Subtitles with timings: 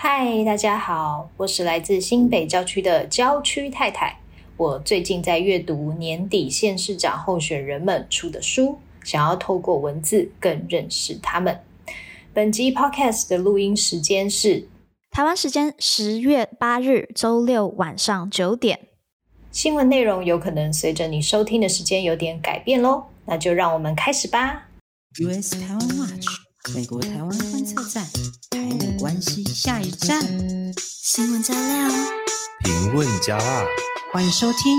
[0.00, 4.16] 嗨，大家好，我是来自新北郊区的郊区太太。
[4.56, 11.60] 我最近在阅读年底县市长候选人们出的书，想要透过文字更认识他们。
[12.32, 14.68] 本集 Podcast 的录音时间是
[15.10, 18.78] 台湾时间十月八日周六晚上九点。
[19.50, 24.68] 新闻内容有可能随着你收听的时间有点改变喽，那就让我们开始吧。
[25.16, 28.04] US 台湾 Watch 美国台湾观测站，
[28.50, 30.20] 台美关系下一站，
[30.76, 31.88] 新闻加料，
[32.64, 33.64] 评论加辣。
[34.12, 34.76] 欢迎收听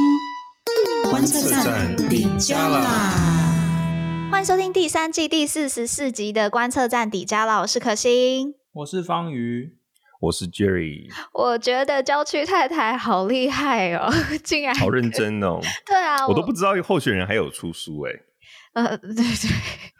[1.10, 4.30] 观测站底加啦！
[4.32, 7.62] 欢迎收听第三季第四十四集的观测站底加啦！
[7.62, 9.76] 我是可心，我是方瑜，
[10.21, 11.10] 我是 Jerry。
[11.34, 14.12] 我觉得郊区太太好厉害哦，
[14.44, 15.60] 竟然好认真哦。
[15.85, 18.12] 对啊，我都不知道候选人还有出书哎。
[18.73, 19.23] 呃，对 对，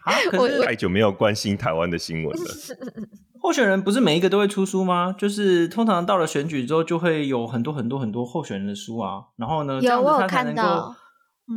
[0.04, 2.46] 啊，可是太久没有关心台湾的新闻了。
[3.42, 5.14] 候选人不是每一个都会出书吗？
[5.18, 9.24] 就是通常到了选举之后，就会有很多很多很多候选人的书啊。
[9.38, 10.94] 然后呢，这样子他才能够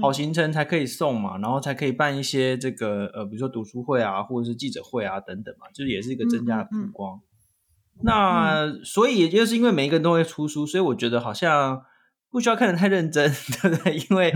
[0.00, 7.16] 好行程才可以送嘛，然后才可以办一些这个呃，比如说读书会啊，或者是记者会啊等等嘛，就是也是一个增加的曝光。
[7.16, 7.20] 嗯
[7.98, 11.82] 嗯、那所以也就是因为每一个人都会出书，所以我觉得好像。
[12.32, 13.30] 不需要看得太认真，
[13.60, 13.96] 对不对？
[13.96, 14.32] 因为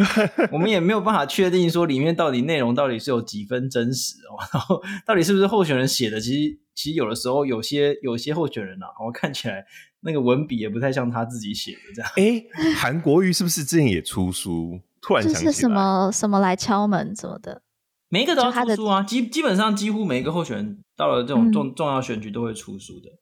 [0.53, 6.21] 我们也没有办法确定说里面到底内容到底是有几分真实哦， 然后到底是不是候选人写的？
[6.21, 9.65] 其实其实有的时候有些有些候选人啊，我看起来
[10.01, 12.11] 那个文笔也不太像他自己写的这样。
[12.17, 12.45] 哎，
[12.77, 14.79] 韩国瑜是不是之前也出书？
[15.01, 17.63] 突然想起来，是什么什么来敲门什么的，
[18.11, 23.09] 每一个都要出书啊，基基本上几乎每一个候选人到了这种重重要选举都会出书的。
[23.09, 23.19] 嗯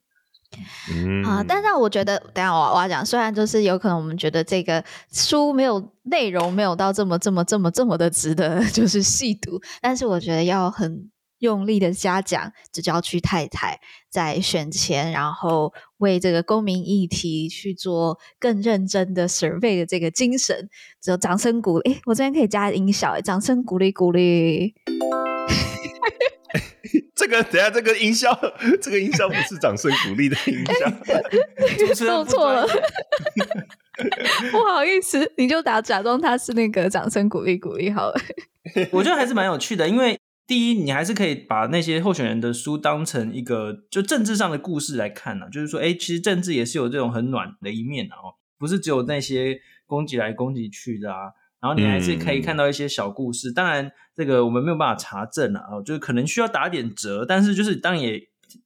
[1.24, 13.78] 啊，但是我觉得，等下我我要讲，虽然就是有可能我们觉得这个书没有内容，没有到这么这么这么这么的值得 就是细读，但是我觉得要很用力的嘉奖郊区太太
[14.10, 20.68] 在选前，然后为这个公民议题去做更认真的 survey 的这个精神，
[21.02, 22.00] 只有掌声鼓励。
[22.06, 24.74] 我这边可以加音效，掌声鼓励鼓励。
[27.14, 28.36] 这个等下，这个音效，
[28.82, 32.66] 这个音效不是掌声鼓励的音效，说错了，
[34.50, 38.20] 不好意思，你就打假装他是那个掌声鼓励鼓励好了。
[38.90, 51.32] 我觉得还是蛮有趣的，因为第一，你还是可以把那些候选人的书当成一个就政治上的故事来看呢、啊，就是说，哎，其实政治也是有这种很暖的一面的哦，不是只有那些攻击来攻击去的啊。
[51.64, 58.20] 然后你还是可以看到一些小故事，嗯、当然这个我们没有办法查证啊，就是可能需要打点折，但是就是当然也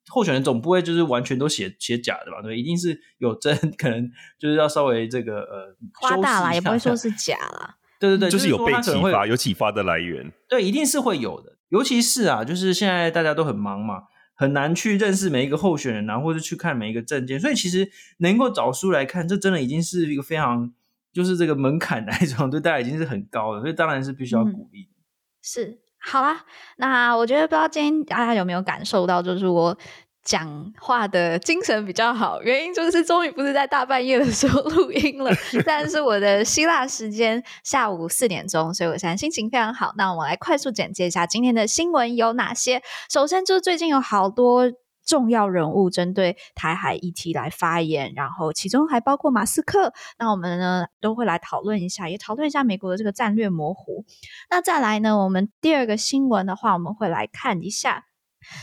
[0.08, 2.42] 候选人总不会就是完全都写写假的吧？
[2.42, 7.76] 对，一定是有真，可能就是要稍微这个呃夸大了，也不会说是假啦。
[8.00, 10.32] 对对对，就是有被启发，有启发的来源。
[10.48, 14.02] 对，一定是会有的，尤其是啊，就是现在大家都很忙嘛，
[14.34, 20.72] 很难去认识每一个候选人啊，或者去看每一个证件，所以其实能够找书来看，这真的已经是一个非常。
[21.18, 24.82] 就是这个门槛来讲，对大家已经是很高了，所以当然是必须要鼓励。
[24.82, 24.94] 嗯、
[25.42, 26.44] 是，好啦，
[26.76, 29.76] 那我觉得不知道今天大家有没有感受到，就是我
[30.22, 35.32] 讲话的精神比较好，原因就是终于不是在大半夜的时候录音了，
[35.66, 39.92] 但是我的希腊时间下午四点钟，所以我现在心情非常好。
[39.96, 42.80] 那我们来快速简介一下今天的新闻有哪些。
[43.10, 44.72] 首先就是最近有好多。
[45.08, 49.94] 重要人物针对台海议题来发言，然后其中还包括马斯克。
[50.18, 54.04] 那我们呢都会来讨论一下，也讨论一下美国的这个战略模糊。
[54.50, 58.04] 那再来呢，我们第二个新闻的话，我们会来看一下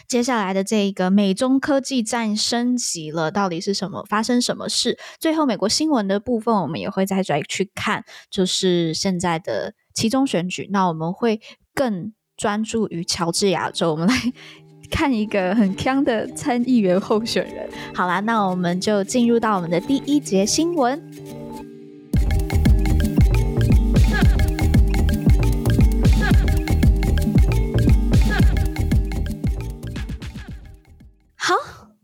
[0.08, 5.00] 接下来的这个美中科技战升级了，到底是什么发生什么事？
[5.20, 10.70] 最后美国新闻的部分，我们也会再再去看，就是现在的其中选举。
[10.72, 11.42] 那我们会
[11.74, 14.14] 更专注于乔治亚州，我们来。
[14.90, 17.70] 看一个很强的参议员候选人。
[17.94, 21.02] 好啦，那我们就进入到我们的第一节新闻。
[31.36, 31.54] 好，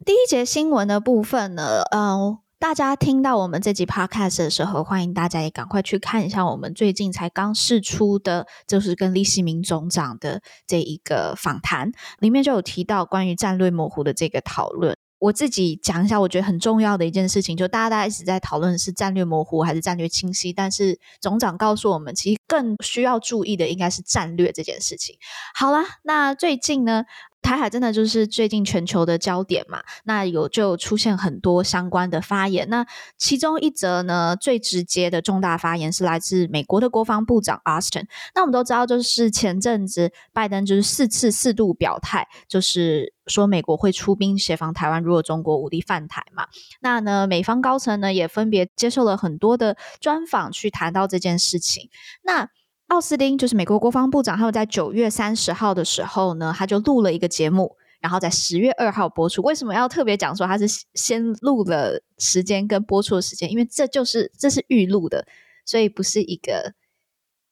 [0.05, 2.37] 第一节新闻的部分呢，嗯。
[2.61, 14.95] 大家听到我们这集 podcast 的时候，欢迎大家也赶快去看一下我们最近才刚释出的，就是跟李世民总长的这一个访谈，里面就有提到关于战略模糊的这个讨论。
[15.17, 25.15] 我自己讲一下，我觉得很重要的一件事情，就大家大家一直在讨论是战略模糊还是战略清晰，但是总长告诉我们，其实更需要注意的应该是战略这件事情。
[25.55, 27.05] 好啦，那最近呢，
[27.41, 32.69] 台海真的就是最近全球的焦点嘛，那有就出现很多相关的发言。
[32.69, 32.85] 那
[33.17, 38.05] 其中一则呢，最直接的重大发言是来自美国的国防部长 Austin。
[38.35, 46.45] 那我们都知道，就是前阵子拜登就是四次四度表态，就是说美国会出兵协防台湾，如果中国武力犯台嘛。
[46.79, 51.89] 那呢，美方高层呢也分别接受了很多的专访，去谈到这件事情。
[52.23, 52.49] 那
[52.91, 59.41] 奥斯汀就是美国国防部长，他在九月三十号的时候呢，他就录了一个节目，然后在十月二号播出。
[59.43, 63.49] 为什么要特别讲说他是先录了时间跟播出的时间？
[63.49, 65.25] 因为这就是这是预录的，
[65.65, 66.73] 所以不是一个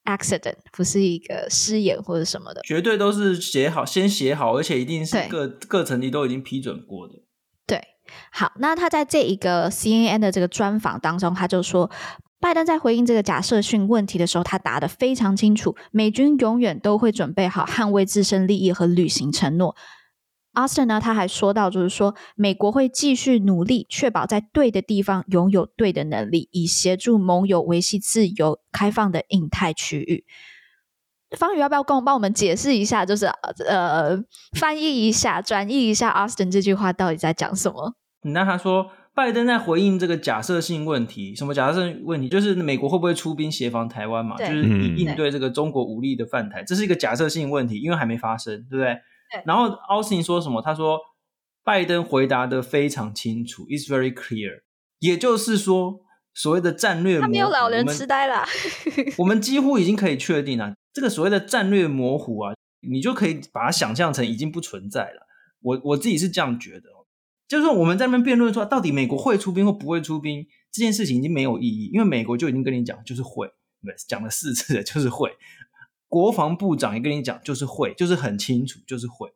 [0.03, 7.13] accident，不是一个失言或者什么的，绝对都是写好，先写好，而且一定是各各层级都已经批准过的。
[7.65, 7.81] 对，
[8.33, 11.89] 好，那他在这一个 CNN 的这个专访当中，他就说。
[12.41, 19.75] 拜登在回应这个假设性问题的时候，他答得非常清楚：美军永远都会准备好捍卫自身利益和履行承诺。
[20.53, 30.23] Austin 呢，他还说到，就是说美国会继续努力，确保在对的地方拥有对的能力，以协助盟友维系自由开放的印太区域。
[31.37, 33.05] 方宇要不要跟我帮我们解释一下？
[33.05, 33.25] 就是
[33.67, 34.17] 呃，
[34.57, 37.95] 翻译一下、转译一下 Austin 这句话到底在讲什么？
[38.21, 38.89] 那他说。
[39.15, 42.29] 拜登在回应这个假设性问题，什么假设性问题？
[42.29, 44.37] 就是美国会不会出兵协防台湾嘛？
[44.37, 44.63] 就是
[44.95, 48.93] 应对这个中国武力的犯台，这是一个假设性问题，因为还没发生，对不对？
[49.31, 49.43] 对。
[49.45, 50.61] 然后奥斯汀说什么？
[50.61, 50.99] 他说
[51.65, 54.61] 拜登回答的非常清楚，It's very clear。
[54.99, 55.99] 也就是说，
[56.33, 58.45] 所谓的战略模糊，他没有老人痴呆了。
[59.17, 62.53] 我们几乎已经可以确定了，这个所谓的战略模糊啊，
[62.89, 65.27] 你就可以把它想象成已经不存在了。
[65.61, 66.98] 我我自己是这样觉得。
[67.49, 73.47] 就是说，我们在那边辩论说，到底美国会出兵或不会出兵这件事情已经没有意义，因为美国就已经跟你讲，就是会，
[73.83, 75.31] 对，讲了四次了， 就是会。
[76.07, 79.29] 国防部长也跟你讲，就是会，就是很清楚，就是会。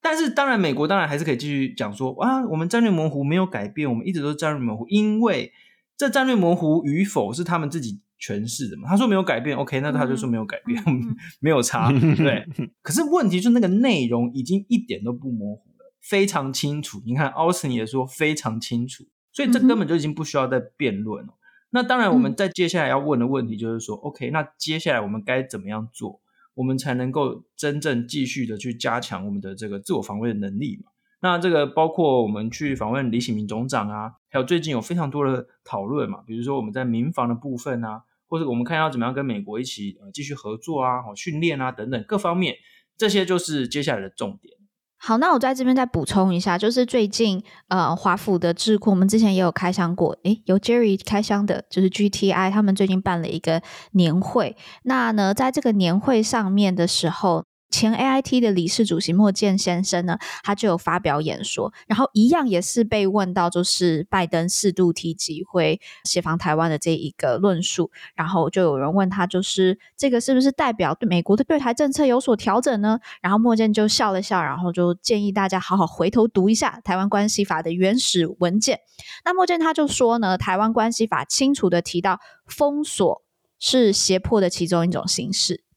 [0.00, 5.52] 但是，当然，美国当然还是可以继续讲说，啊，我们战略模糊没有改变，我们一直都是战略模糊，因为
[5.96, 8.88] 这战略模糊与否是他们自己诠释的嘛。
[8.88, 12.46] 他说没有改变，OK，那他就说没有改变，嗯、 没有差，对。
[12.82, 15.62] 可是问题就是那个内容已经一点都不模糊。
[16.00, 21.32] 非常清楚，你看奥斯汀也说非常清楚，所以这根本就已经不需要再辩论了。
[21.32, 21.38] 嗯、
[21.70, 26.20] 那当然，我们在接下来要问的问题就是说、嗯、，OK，那接下来我们该怎么样做，
[26.54, 30.90] 我们才能够真正继续的去加强我们的这个自我防卫的能力嘛？
[31.20, 42.54] 那这个包括我们去访问李喜明总长啊，还有最近有非常多的讨论嘛，比如说我们在民防的部分啊，或者我们看要怎么样跟美国一起呃继续合作啊，好训练啊等等各方面，
[42.96, 44.57] 这些就是接下来的重点。
[44.98, 53.62] 好，那我在这边再补充一下，就是最近呃，华府的智库，我们之前也有开箱过，诶，由 Jerry 开箱的，就是 GTI，他们最近办了一个
[53.92, 54.56] 年会。
[54.82, 57.47] 那呢，在这个年会上面的时候。
[57.70, 72.98] 前 AIT 的理事主席莫健先生呢，他就有发表演说，然后一样也是被问到，就是拜登四度提及会协防台湾的这一个论述，然后就有人问他，就是这个是不是代表对美国的对台政策有所调整呢？
[73.20, 78.80] 然后莫健就笑了笑，然后就建议大家好好回头读一下《台湾关系法》的原始文件。
[79.24, 83.22] 那莫健他就说呢，《台湾关系法》清楚地提到，封锁
[83.58, 85.67] 是胁迫的其中一种形式。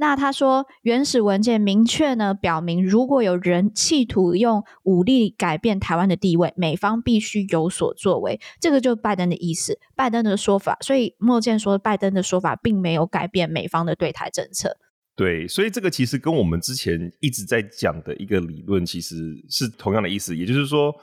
[0.00, 8.40] 那他说，原始文件明确呢表明，如果有人企图用武力改变台湾的地位，美方必须有所作为。
[8.60, 10.78] 这个就是拜登的意思，拜登的说法。
[10.80, 14.76] 所以莫健说，拜登的说法并没有改变美方的对台政策。
[15.16, 19.16] 对，所以这个其实跟我们之前一直在讲的一个理论其实
[19.50, 20.36] 是同样的意思。
[20.36, 20.94] 也就是说，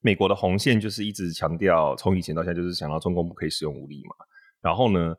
[0.00, 4.14] 美国的红线就是一直强调，从以前到现在就是想到中共不可以使用武力嘛。
[4.62, 5.12] 然后呢，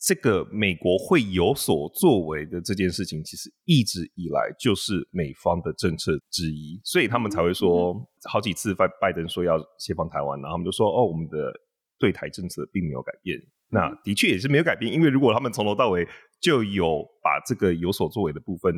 [0.00, 11.52] 这个美国会有所作为的这件事情，其实一直以来就是美方的政策之一，所以他们才会说好几次拜拜登说要协防台湾，然后他们就说哦，我们的
[11.98, 13.38] 对台政策并没有改变。
[13.68, 16.08] 那的确也是没有改变，因为如果他们从头到尾
[16.40, 18.74] 就有把这个有所作为的部分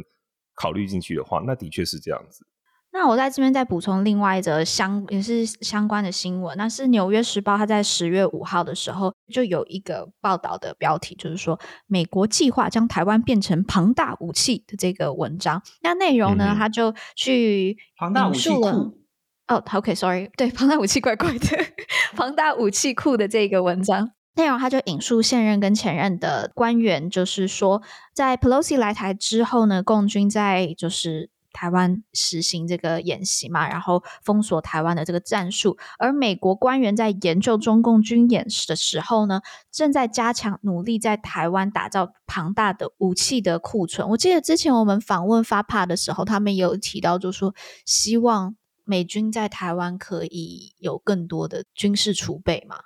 [0.56, 2.44] 考虑进去的话，那的确是这样子。
[2.94, 15.62] 那我在这边再补充另外一则相也是相关的新闻，那是《纽约时报》它在十月五号的时候就有一个报道的标题，就是说美国计划将台湾变成庞大武器的这个文章。
[15.80, 18.66] 那内容呢，它、嗯、就去庞大武器库
[19.48, 21.58] 哦，OK，Sorry，、okay, 对，庞大武器怪怪的，
[22.14, 27.80] 庞大武器库的这个文章内容，他就引述现任跟前任的官员，就是说
[28.12, 31.30] 在 Pelosi 来台之后呢，共军在就是。
[31.52, 35.76] 台湾实行这个演习嘛，然后封锁台湾的这个战术。
[35.98, 39.40] 而美国官员在研究中共军演时的时候呢，
[39.70, 44.08] 正在加强努力在台湾打造庞大的武器的库存。
[44.08, 47.54] 我记得之前我们访问 FAPA 的时候，他们有提到，就说
[47.84, 52.76] 希望美军在台湾可以有更多的军事储备嘛。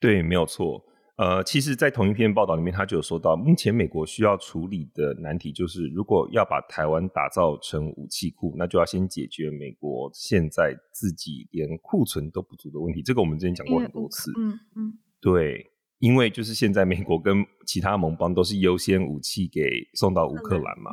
[0.00, 0.82] 对，没有错。
[1.16, 13.00] 呃，其实，在同一篇报道里面，他就有说到，目前美国需要处理的难题就是，如果要把台湾打造成武器库，那就要先解决美国现在自己连库存都不足的问题。
[13.00, 14.30] 这个我们之前讲过很多次。
[14.38, 15.64] 嗯嗯，对，
[16.00, 19.62] 因为就是现在美国跟其他盟邦都是优先武器给
[19.94, 20.90] 送到乌克兰嘛，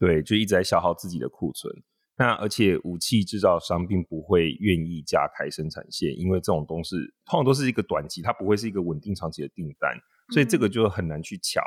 [0.00, 1.72] 对，就一直在消耗自己的库存。
[2.20, 9.96] 那而且武器制造商并不会愿意加开生产线，因为这种东西通常都是一个短期，它不会是一个稳定长期的订单，
[10.28, 11.62] 所以这个就很难去巧，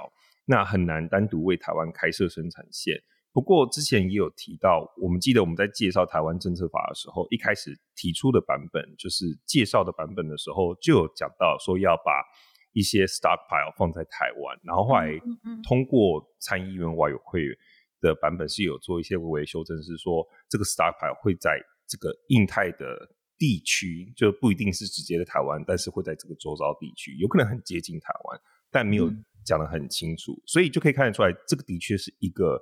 [0.45, 3.01] 那很难单独为台湾开设生产线。
[3.31, 12.24] 不过之前也有提到，我们记得我们在介绍台湾政策法的时候，一开始提出的版本就是介绍的版本的时候，就有讲到说要把
[12.74, 15.19] 一些 stockpile 放在台湾，然后后来
[15.67, 17.41] 通过参议院外有会。
[18.03, 21.57] 的版本是有做一些微微修正，是说这个 stockpile 会在
[21.88, 29.10] 这个印太的地区，就不一定是直接的台湾，但是会在这个周遭地区，有可能很接近台湾，但没有
[29.45, 32.62] 讲得很清楚，嗯、所以就可以看得出来，这个的确是一个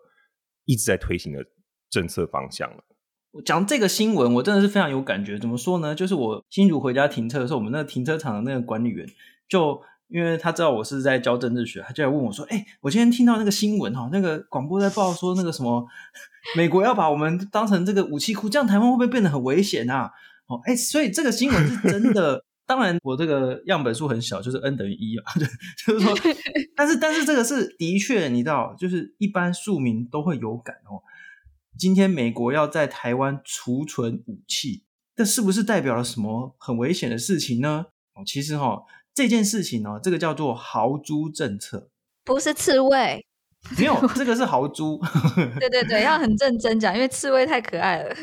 [0.65, 1.43] 一直在推行的
[1.89, 2.83] 政策方向了。
[3.31, 5.39] 我讲这个新闻，我真的是非常有感觉。
[5.39, 5.95] 怎么说呢？
[5.95, 9.07] 就是我新竹回家停车的时候，我们那个停车场的那个管理员
[9.49, 9.81] 就。
[10.11, 15.87] 因为他知道我是在教政治学，他就来问我说：“哎、欸，我今天听到那个新闻哈，那个广播在报说那个什么，
[16.55, 20.11] 美国要把我们当成这个武器库，这样台湾会不会变得很危险啊？”
[20.47, 22.43] 哦，哎，所以这个新闻是真的。
[22.67, 25.33] 当然，我这个样本数很小，就是 n 等于一啊，
[25.85, 26.15] 就是说，
[26.73, 31.03] 但是但是这个是的确，你知道，就是一般庶民都会有感哦。
[31.77, 34.85] 今天美国要在台湾储存武器，
[35.17, 37.87] 这是不是代表了什么很危险的事情呢？
[38.13, 38.81] 哦，其实哈。
[39.13, 41.89] 这件事情哦，这个叫做豪猪政策，
[42.23, 43.25] 不是刺猬，
[43.77, 44.99] 没有， 这个是豪猪。
[45.59, 48.15] 对对对，要很认真讲，因为刺猬太可爱了。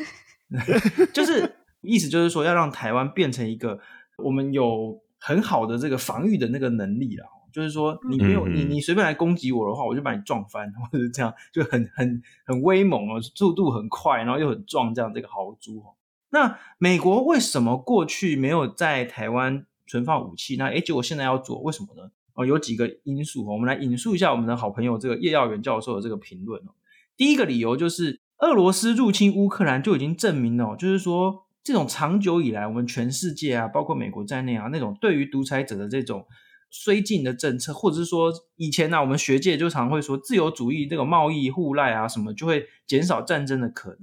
[1.13, 3.79] 就是意思就是说，要让台湾变成一个
[4.23, 7.25] 我们有很好的这个防御的那个能力了。
[7.51, 15.83] 就是说，你没有你你随便来攻击我的话，我就把你撞翻，或者是这样，就很很很威猛哦，速度很快，然后又很壮，这样这个豪猪。
[16.29, 22.09] 那美国为什么过去没有在台湾存放武器，那诶结果现在要做，为什么呢？
[22.35, 26.71] 哦，有几个因素，我们来引述一下我们的好朋友这个叶耀元教授的这个评论哦。
[27.17, 36.25] 第一个理由就是，俄罗斯入侵乌克兰就已经证明了，就是说这种长久以来我们全世界啊，包括美国在内啊，那种对于独裁者的这种
[36.71, 43.99] 绥靖的政策，或者是说以前呢、我们学界就常会说自由主义这个贸易互赖啊什么，就会减少战争的可能。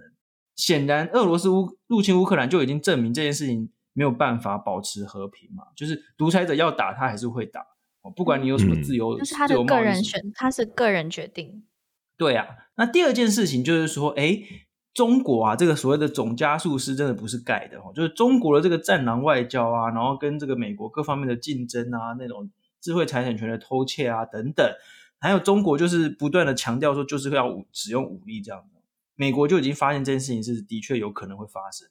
[0.56, 3.70] 显然，俄罗斯乌入侵乌克兰就已经证明这件事情。
[3.96, 5.64] 没有办法保持和平嘛？
[5.74, 7.66] 就是独裁者要打他还是会打，
[8.14, 11.64] 不管你有什么自由，就、嗯、是他的个人选，他是个人决定。
[12.18, 14.42] 对啊，那第二件事情就是说，哎，
[14.92, 22.50] 中国啊，这个所谓的总加速师真的不是盖的哦，就是中国的这个战狼外交啊，然后跟这个美国各方面的竞争啊，那种
[22.82, 24.70] 智慧财产权的偷窃啊等等，
[25.18, 28.80] 还有中国就是不断的强调说就是要使用武力这样的，
[29.14, 31.88] 美国就已经发现这件事情是的确有可能会发生。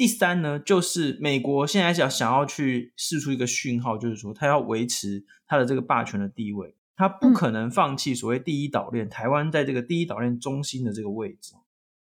[0.00, 11.52] 第三呢，就是美国现在想想要去试出一个讯号，就是说他要维持他的这个霸权的地位，他不可能放弃所谓第一岛链，台湾在这个第一岛链中心的这个位置，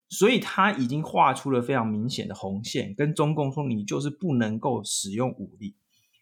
[0.10, 5.74] 所以他已经画出了非常明显的红线，跟中共说你就是不能够使用武力。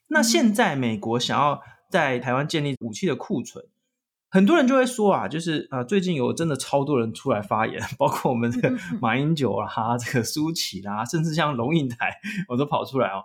[0.08, 3.66] 那现在美国想要在台湾建立武器的库存。
[4.32, 8.72] 很多人就会说啊，就是啊，最近有真的超多人出来发言， 包括我们的
[9.02, 12.14] 马英九啦、啊，这个苏起啦，甚至像龙应台，
[12.48, 13.24] 我都跑出来哦。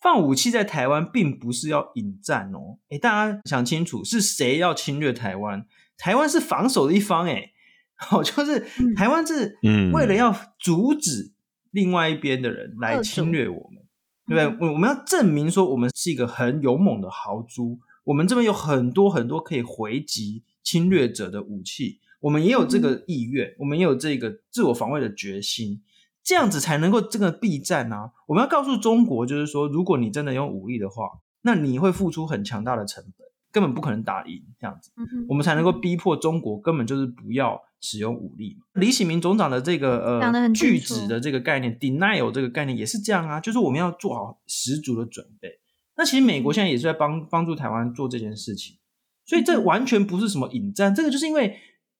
[0.00, 2.78] 放武器在台湾，并不是要引战哦。
[2.88, 5.66] 诶，大家想清楚，是谁要侵略台湾？
[5.96, 7.52] 台湾是防守的一方，诶，
[8.10, 8.66] 哦，就是
[8.96, 9.58] 台湾是
[9.92, 11.32] 为了要阻止
[11.70, 13.84] 另外一边的人来侵略我们，
[14.26, 14.68] 对不对？
[14.72, 17.78] 我们要证明说，我们是一个很勇猛的豪猪。
[18.04, 25.82] 我们这边有很多很多可以回击侵略者的武器，我们也有这个意愿，我们也有这个自我防卫的决心，
[26.22, 28.12] 这样子才能够这个避战啊！
[28.26, 31.04] 我们要告诉中国，就是说，如果你真的用武力的话，
[31.42, 34.90] 那你会付出很强大的成本，根本不可能打赢这样子，
[35.28, 38.58] 我们才能够逼迫中国根本就是不要使用武力。
[38.74, 45.58] 李喜明总长的这个呃拒止的这个概念，denial 这个概念也是这样啊，就是我们要做好十足的准备。
[46.00, 48.78] 那其实美国现在也是在帮帮助台湾做这件事情，
[49.26, 51.58] 所以这完全不是什么引战，这个就是因为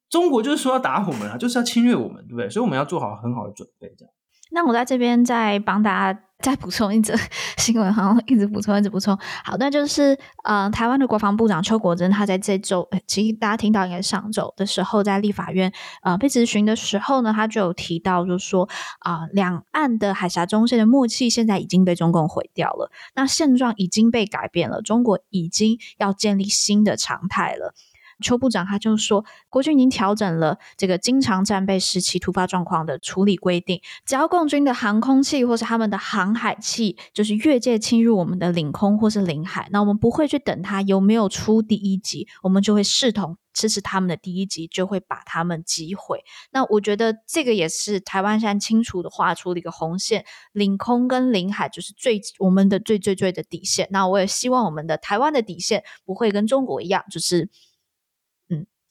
[0.09, 2.49] 中国就是说要打我们啊，就是要侵略我们，对不对？
[2.49, 4.15] 所以我们要做好很好的准备，这样。
[4.53, 7.15] 那我在这边再帮大家再补充一则
[7.59, 9.17] 新闻，好像一直补充，一直补充。
[9.45, 18.69] 好，那就是呃，台湾的国防部长邱国珍，他在这周，其实大家听到应该上周的时候，在立法院呃被质询的时候呢，他就有提到，就是说
[19.01, 27.75] 啊，两岸的海峡中线的默契现在已经被中共毁掉了，那现状已经被改变了，中国已经要建立新的常态了。
[28.21, 46.21] 邱部长他就说，国军已经调整了这个经常战备时期突发状况的处理规定，只要共军的航空器或是他们的航海器就是越界侵入我们的领空或是领海，那我们不会去等他有没有出第一集，我们就会视同支持他们的第一集，就会把他们击毁。
[46.53, 53.89] 那我觉得这个也是台湾现在清楚的画出了一个红线，领空跟领海就是最我们的最最最的底线。
[53.91, 57.49] 那我也希望我们的台湾的底线不会跟中国一样，就是。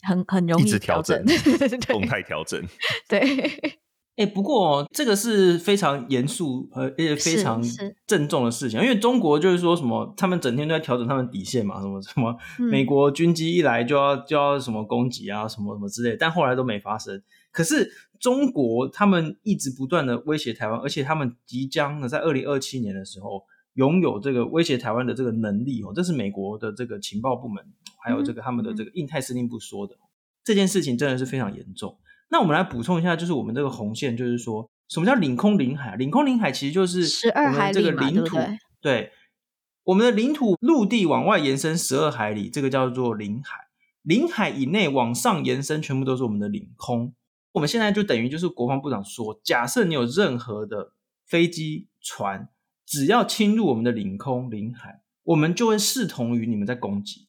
[0.01, 1.24] 很很容易调整，
[1.88, 2.62] 动态调整。
[3.08, 3.20] 对，
[4.15, 7.62] 哎、欸，不过这个是非常严肃呃，而且非常
[8.06, 17.22] 郑重的事情，因为中国就是说什么，他们整天都在调整他们底线嘛，什么什么，美国军机一来就要就要什么攻击啊，什么什么之类，但后来都没发生。
[17.51, 17.89] 可是
[18.20, 23.44] 中国他们一直不断的威胁台湾，而且他们即将呢在二零二七年的时候
[23.79, 27.65] 拥有这个威胁台湾的这个能力哦，这是美国的这个情报部门。
[27.98, 30.03] 还有这个他们的这个印太司令部说的、嗯、
[30.43, 31.98] 这件事情真的是非常严重。
[32.29, 35.95] 那我们来补充一下，就是我们这个红线，就是说什么叫领空领海？
[35.95, 38.38] 领空领海其实就是十二海里这个领土，
[38.81, 39.13] 对，
[39.86, 43.69] 我们的领土陆地往外延伸十二海里，这个叫做领海。
[44.01, 47.13] 领海以内往上延伸，全部都是我们的领空。
[47.53, 50.93] 我们现在就等于就是国防部长说，假设你有任何的
[51.25, 52.50] 飞机、船，
[52.89, 57.27] 只要侵入我们的领空领海，我们就会视同于你们在攻击。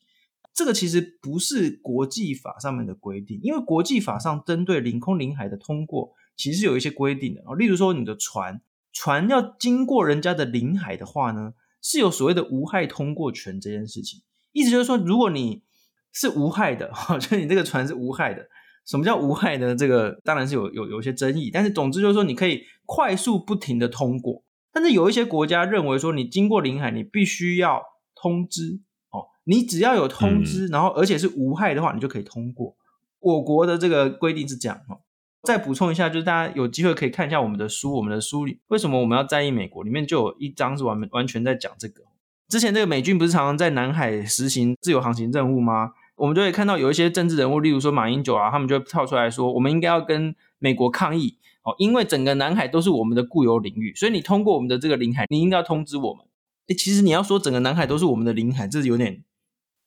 [0.54, 7.42] 这个其实不是国际法上面的规定，因为国际法上针对领空领海的通过，其实有一些规定的。
[7.58, 11.52] 例如说，你的船船要经过人家的领海的话呢，
[11.82, 14.22] 是有所谓的无害通过权这件事情。
[14.52, 15.62] 意思就是说，如果你
[16.10, 16.90] 是无害的，
[17.20, 18.48] 就是你这个船是无害的。
[18.86, 19.76] 什么叫无害呢？
[19.76, 24.42] 这个当然是有有有一些争议，但是总之就是说，你可以快速不停的通过。
[24.72, 27.82] 但是有一些国家认为说，你经过领海，你必须要
[28.14, 29.26] 通知哦。
[29.44, 32.76] 你只要有通知，然后而且是无害的话，你就可以通过。
[33.18, 35.00] 我国的这个规定是这样哈。
[35.42, 39.82] 再补充一下，就是大家有机会可以看一下我们的书，我们的书里为什么我们要在意美国？
[39.82, 42.02] 里面就有一章是完完全在讲这个。
[42.48, 45.92] 之前这个美军不是常常在南海实行自由航行任务吗？
[46.16, 56.26] 我们就会看到有一些政治人物，例如说马英九啊，他们就会跳出来说，我们应该要跟美国抗议哦，因为整个南海都是我们的固有领域，所以你通过我们的这个领海，你应该要通知我们。
[56.68, 59.24] 诶，其实你要说整个南海都是我们的领海，这是有点。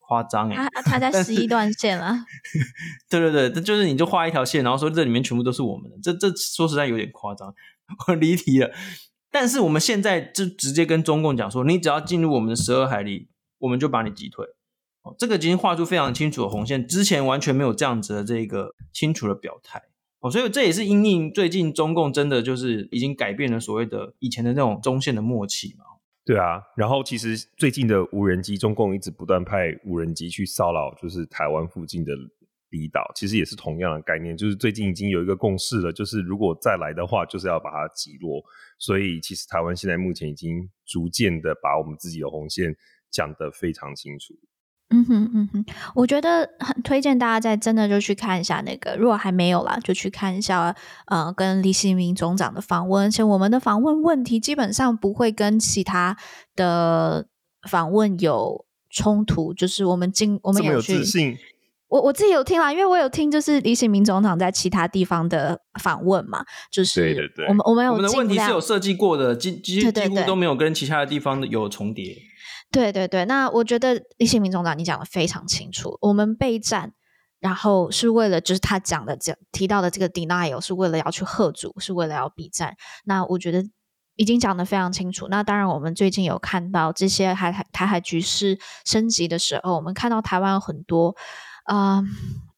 [0.05, 2.13] 夸张哎，他他在十一段线了。
[3.09, 7.55] 对对对，这就是你就画一条线，然后说这里面全部都是我们的，这这说实在有点夸张，
[8.07, 8.69] 我离题了。
[9.31, 14.45] 但是我们现在就直接跟中共讲说，你只要进入我们的十二海里，我们就把你击退。
[15.03, 19.81] 哦，这个已经画出非常清楚的红线，之前完全没有这样子的这个清楚的表态。
[20.23, 25.83] 哦，所以这也是因应最近中共真的就是已经改变了所谓的以前的那种中线的默契嘛。
[26.23, 32.13] 对啊，然后其实最近的无人机，中共一直不断派无人机去骚扰，就是台湾附近的
[32.69, 38.41] 离岛，其实也是同样的概念，就是最近已经有一个共识了，就是如果再来的话，就是要把它击落。
[38.79, 42.73] 所以其实台湾现在目前已经逐渐的把我们自己的红线
[43.12, 44.33] 讲得非常清楚。
[44.95, 50.75] 嗯哼嗯哼，我觉得很推荐大家在真的就去看一下那个，如果还没有啦，就去看一下
[51.08, 56.15] 呃跟李新民总长的访问，而且我们的访问问题基本上不会跟其他
[56.56, 57.25] 的
[57.67, 61.36] 访问有冲突，就是我们进我们有自信，
[61.88, 72.15] 我我自己有听啦，因为我有听就是李显明总长在其他地方的访问嘛，就是对对对，我们我们有我们的问题是有设计过的，几几几乎都没有跟其他的地方有重叠。
[72.73, 75.95] 对对对，那我觉得李喜明总长你讲的非常清楚。
[76.01, 76.91] 我们备战，
[77.39, 82.75] 然后是为了就是他讲的讲提到的这个 denial，是为了要去吓阻，是为了要避战。
[83.05, 83.63] 那我觉得
[84.15, 85.27] 已经讲的非常清楚。
[85.27, 91.15] 那当然，我们最近有看到这些台海台海局势升级的时候，我们看到台湾有很多
[91.65, 92.01] 啊、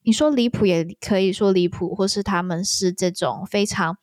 [0.03, 3.97] 你说离谱也可以说离谱，或是他们是这种非常。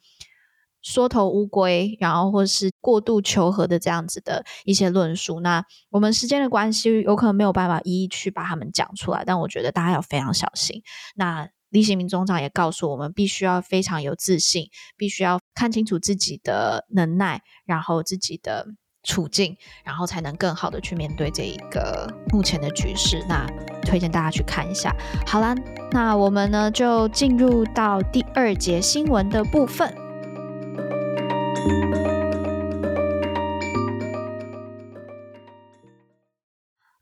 [0.82, 10.82] 缩头乌龟，然后或是过度求和的这样子的一些论述，那我们时间的关系，有可能没有办法一一去把他们讲出来，但我觉得大家要非常小心。
[11.14, 14.66] 那李喜明总长也告诉我们，必须要非常有自信，
[14.96, 18.66] 必须要看清楚自己的能耐，然后自己的
[19.02, 23.24] 处境，然后才能更好的去面对这一个目前的局势。
[23.28, 23.46] 那
[23.86, 24.94] 推荐大家去看一下。
[25.26, 25.54] 好啦，
[25.92, 30.01] 那我们呢就进入到第二节新闻的部分。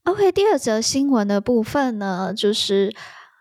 [0.05, 2.95] OK，第二则新闻的部分呢，就是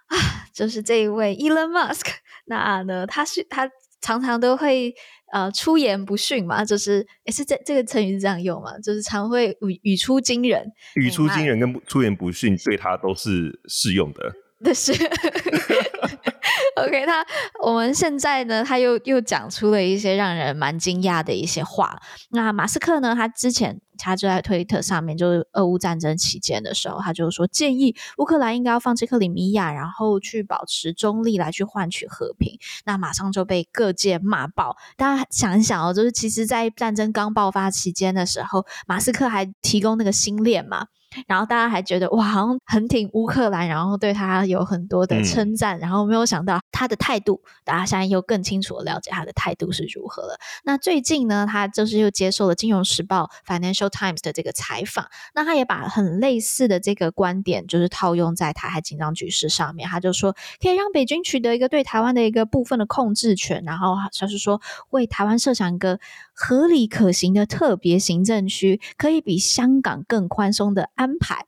[0.07, 0.17] 啊，
[0.53, 2.05] 就是这一位 Elon Musk，
[2.45, 3.69] 那呢，他是他
[4.01, 4.93] 常常都会。
[5.31, 14.33] 呃，出言不逊嘛，就是也是这这个成语是这样用嘛，就是常会语语出惊人，语出惊人跟出言不逊对他都是适用的。
[14.65, 14.91] 的是
[16.75, 17.25] OK，他
[17.63, 21.99] 我们现在呢，他又又讲出了一些让人蛮惊讶的一些话。
[22.29, 32.57] 那马斯克呢，他之前他就在推特上面，就是俄乌战争期间的时候，他就说建议乌克兰应该要放弃克里米亚，然后去保持中立来去换取和平。
[32.85, 34.77] 那马上就被各界骂爆。
[34.95, 40.87] 大家想一想哦，就是其实在战争刚爆发期间的时候，马斯克还提供那个星链嘛。
[41.27, 50.37] 然后大家还觉得哇，好像很挺乌克兰，然后对他有很多的称赞，嗯、然后没有想到他的态度，大家现在又更清楚的了解他的态度是如何了。
[50.63, 59.89] 那最近呢，他就是又接受了《金融时报》（Financial Times） 的这个采访，那他也把很类似的这个观点，就是套用在台海紧张局势上面。
[59.89, 65.99] 他就说，可以让北京取得一个对台湾的一个部分的控制权，然后就是说为台湾设想一个
[66.41, 70.89] 合理可行的特别行政区，可以比香港更宽松的。
[70.95, 71.45] 安排，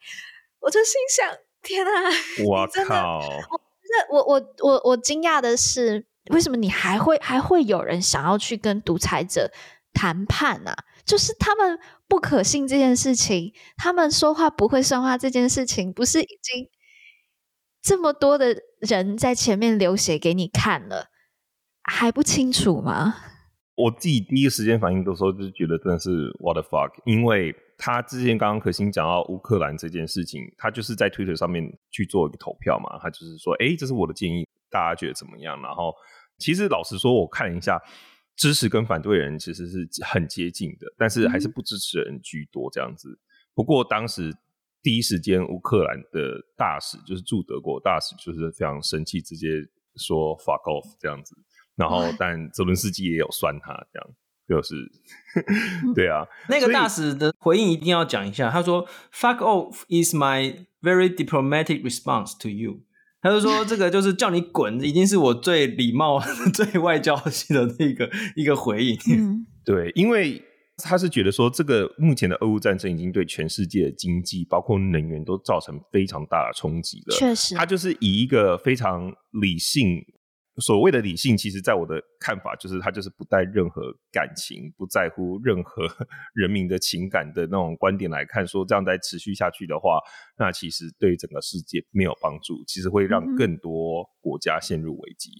[0.59, 1.89] 我就心想：天啊！
[2.45, 3.21] 我 靠！
[4.09, 9.49] 我我我我我惊讶的是，为什么你还会还会有人想要去跟独裁者
[9.93, 10.83] 谈判呢、啊？
[11.05, 16.69] 就是他们不可信这件事情，他们说话不会算话这件事情，不是已经
[17.81, 21.07] 这么多的人在前面流血给你看了，
[21.81, 23.15] 还不清楚吗？
[23.75, 27.55] 我自己第一时间反应的时候，就是觉得真的是 what the fuck，因为。
[27.83, 35.59] 他之前刚刚可心讲到乌克兰这件事情，他就是在 Twitter 上面去做一个投票嘛，他就是说，哎，这是我的建议，大家觉得怎么样？
[35.63, 35.91] 然后，
[36.37, 37.81] 其实老实说，我看了一下，
[38.35, 43.19] 支持跟反对人其实是很接近的，但是还是不支持人居多这样子。
[43.55, 44.31] 不过当时
[44.83, 49.47] 第一时间，乌克兰的大使就是驻德国大使，就是非常生气，直接
[49.95, 51.35] 说 “fuck off” 这样子。
[51.75, 54.09] 然后，但泽伦斯基也有酸他这样。
[54.49, 54.75] 就是，
[55.95, 58.49] 对啊，那个大使的回应一定要讲一下。
[58.49, 62.81] 他说：“Fuck off is my very diplomatic response to you。”
[63.21, 66.19] 他就说：“这个就是叫你滚，已经是我最礼貌、
[66.53, 70.43] 最外交性的那个一个回应。”嗯， 对，因为
[70.83, 77.15] 他是觉得说，这个目前的俄乌战争已经对全世界的经济，包括能源，都造成非常大的冲击了。
[77.15, 80.03] 确实，他就是以一个非常理性。
[80.57, 85.87] 所谓的理性，其实在我的看法，就是他就是不带任何感情，不在乎任何
[86.35, 89.99] 人民的情感的那种观点来看，说这样再持续下去的话，
[90.37, 95.31] 那其实对整个世界没有帮助，其实会让更多国家陷入危机。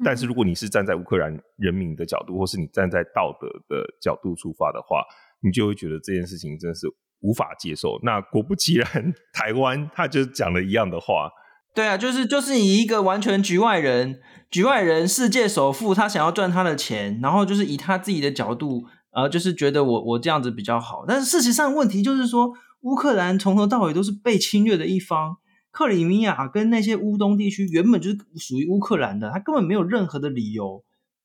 [0.00, 5.02] 嗯、但是如果你是站在乌克兰人民的角度，或是你站在道德的角度出发的话，
[5.40, 6.86] 你就会觉得这件事情真的是
[7.20, 7.98] 无法接受。
[8.02, 8.86] 那果不其然，
[9.32, 11.30] 台湾他就讲了一样的话。
[11.78, 14.18] 对啊，就是就是以一个完全局外人，
[14.50, 21.04] 局外人，世界首富，他想要赚他的钱，然后就是以他自己的角度，呃，就是觉得我我这样子比较好。
[21.06, 25.36] 但是事实上，问题就是说，乌克兰从头到尾都是被侵略的一方，
[25.70, 30.82] 克里米亚跟那些乌东地区原本就是属于乌克兰的，他根本没有任何的理由，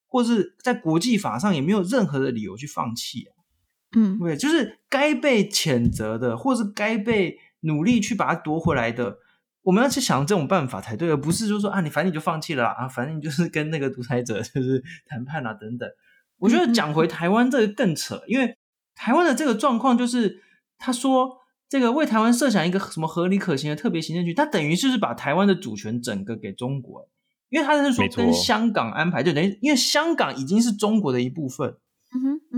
[0.08, 3.34] 或是在国际法上也没有任何的理由去放弃啊。
[3.96, 9.18] 嗯，对，就是该被谴责的，或是该被努力去把它夺回来的。
[9.64, 15.90] 我们要去想这种办法才对，而不是就是说啊，你反正你就放弃了啊，反正你就是跟那个独裁者 就是谈判啊等等。
[16.38, 18.58] 我觉得讲回台湾这个更扯，因为
[18.94, 20.42] 台湾的这个状况就是，
[20.78, 21.38] 他说
[21.70, 27.08] 这个为台湾设想一个什么合理可行的特别行政区，他等于就是把台湾的主权整个给中国，
[27.50, 31.78] 因为他是说跟香港安排，就等于因为香港已经是中国的一部分，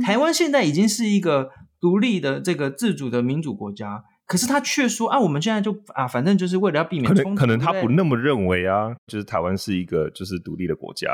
[0.04, 4.04] 台湾现在已经是一个独立的这个自主的民主国家。
[4.28, 11.10] 可是他却说啊，我们现在就啊，反正就是为了要避免冲突，可能可能他不那么认为啊，就是台湾是一个就是独立的国家，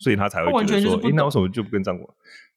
[0.00, 2.12] 所以他才会觉得说，哎、欸，那为什么就不跟张国？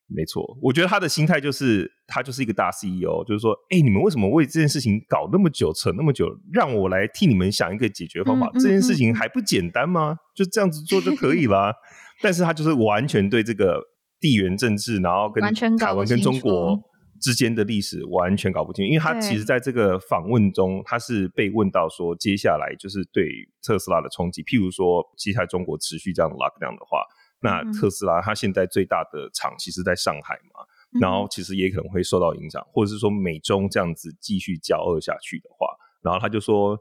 [0.07, 8.47] 没错，我觉得他的心态就是他就是一个大 CEO，就是说，哎、欸，你们为什么为这件事情搞那么久，扯那么久，让我来替你们想一个解决方法？
[8.47, 10.17] 嗯嗯嗯、这件事情还不简单吗？
[10.35, 11.73] 就这样子做就可以了。
[12.21, 13.79] 但是他就是完全对这个
[14.19, 15.41] 地缘政治，然后跟
[15.77, 16.79] 台湾跟中国。
[17.23, 18.83] 之间的历史完全搞不清。
[18.83, 23.29] 楚，因为他其实在这个访问中，他是被问到说，接下来就是对
[23.65, 27.01] 特斯拉的冲击，譬如说，接下来中国持续这样的 lockdown 的话，
[27.39, 30.65] 那特斯拉它现在最大的厂其实在上海嘛，
[30.99, 35.67] 然后其实也可能会受到影响，或者是说美中这样子继续交恶下去的话，
[36.01, 36.77] 然后他就说，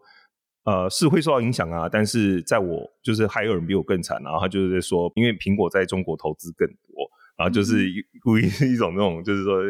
[0.65, 7.87] 呃，是会受到影响啊，但是在我就是还有人比我更惨，然后他就是在说，因为苹果在中国投资更多，然后就是
[8.23, 9.61] 故意是一种那种就是说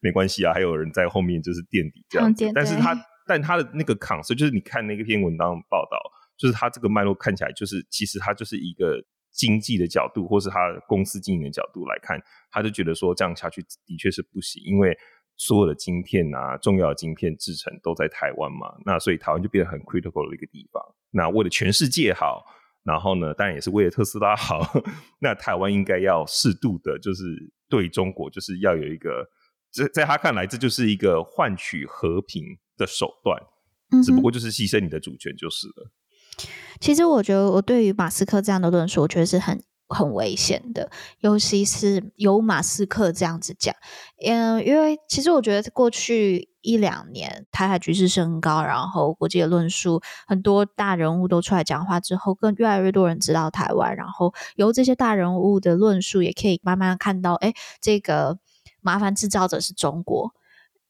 [0.00, 5.98] 没关系啊，还有人在后面就是垫底这样子，但是他但他的那个 c o n c e r t 就是你看那个篇文章报道，
[6.36, 9.02] 就是他这个脉络看起来就是其实他就是一个。
[9.34, 14.94] 经济的角度，或是他公司经营的角度来看，他就觉得说这样下去的确是不行，因为
[15.38, 20.82] 所有的晶片啊，重要的晶片制成都在台湾嘛，那所以台湾就变得很 critical 的一个地方。
[21.12, 22.44] 那为了全世界好，
[22.84, 24.60] 然后呢，当然也是为了特斯拉好，
[25.20, 27.24] 那台湾应该要适度的，就是
[27.68, 29.28] 对中国就是要有一个，
[29.70, 32.44] 在在他看来，这就是一个换取和平
[32.76, 33.40] 的手段，
[34.02, 35.90] 只不过就是牺牲你的主权就是了。
[36.80, 39.62] 其实我觉得，我对于马斯克这样的论述，我觉得是很
[39.92, 43.74] 很危险的，尤其是由马斯克这样子讲，
[44.24, 58.38] 嗯，因为其实我觉得过去一两年台海局势升高，然后国际的论述，很多大人物都出来讲话之后，更越来越多人知道台湾，然后由这些大人物的论述，也可以慢慢看到，哎，这个
[58.80, 60.32] 麻烦制造者是中国。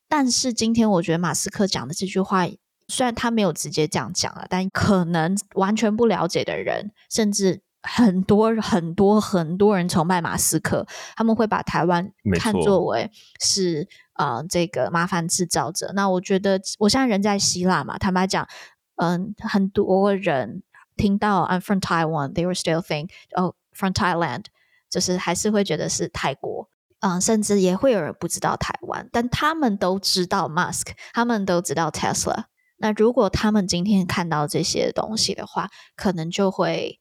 [0.07, 2.47] 但是今天我觉得马斯克讲的这句话。
[2.89, 15.91] 虽然他没有直接这样讲了，但可能完全不了解的人，甚至很多很多很多人崇拜马斯克，他们会把台湾看作为是呃这个麻烦制造者。
[15.93, 18.47] 那我觉得，我现在人在希腊嘛，坦白讲，
[18.95, 20.63] 嗯、呃，很多人
[20.95, 24.45] 听到 I'm from Taiwan，they were still think oh from Thailand，
[24.89, 26.69] 就是还是会觉得是泰国。
[27.01, 32.45] 嗯、呃，甚至也会有人不知道台湾，但他们都知道 Musk，他们都知道 Tesla。
[32.77, 36.99] 那如果他们今天看到这些东西的话，可能就会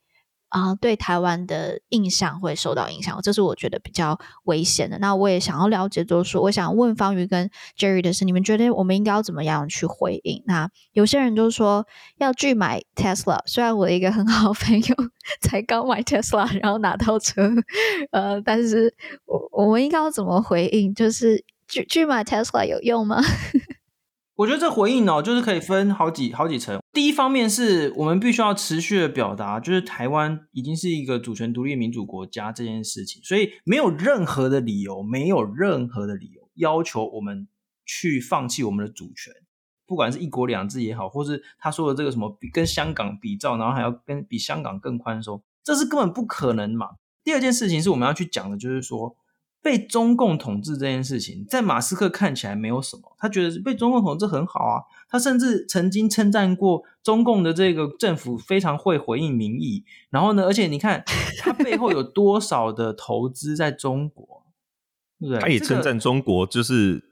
[0.53, 4.99] 啊、呃，对台湾的印象会受到影响，这是我觉得比较危险的。
[4.99, 10.43] 那我也想要了解，就是说，我想问方瑜跟 Jerry 的是，你们觉得我们应该要怎么样去回应？
[10.47, 11.87] 那有些人就说
[12.19, 14.95] 要拒买 Tesla，虽然我的一个很好的朋友
[15.41, 17.51] 才刚买 Tesla，然后拿到车，
[18.11, 20.95] 呃，但是我我们应该要怎么回应？
[20.95, 23.23] 就是拒拒买 Tesla 有用吗？
[24.35, 26.81] 我觉得这回应哦，就是可以分好几好几层。
[26.93, 37.47] 第一方面是我们必须要持续的表达，就是台湾已经是一个主权独立民主国家这件事情，所以没有任何的理由，没有任何的理由要求我们
[37.85, 39.33] 去放弃我们的主权，
[39.87, 46.89] 不管是一国两制也好，或是他说的这个什么比跟香港比照，然后还要跟比香港更宽松，这是根本不可能嘛。
[47.23, 49.15] 第二件事情是我们要去讲的，就是说。
[49.63, 54.83] 被中共统治这件事情，在马斯克看起来没有什么，他觉得被中共统治很好啊。
[55.09, 59.85] 他甚至曾经称赞过中共的这个政府非常会回应民意。
[60.11, 61.05] 然后呢，而且你看
[61.39, 64.45] 他背后有多少的投资在中国，
[65.21, 65.41] 对不对？
[65.41, 67.05] 他也称赞中国就是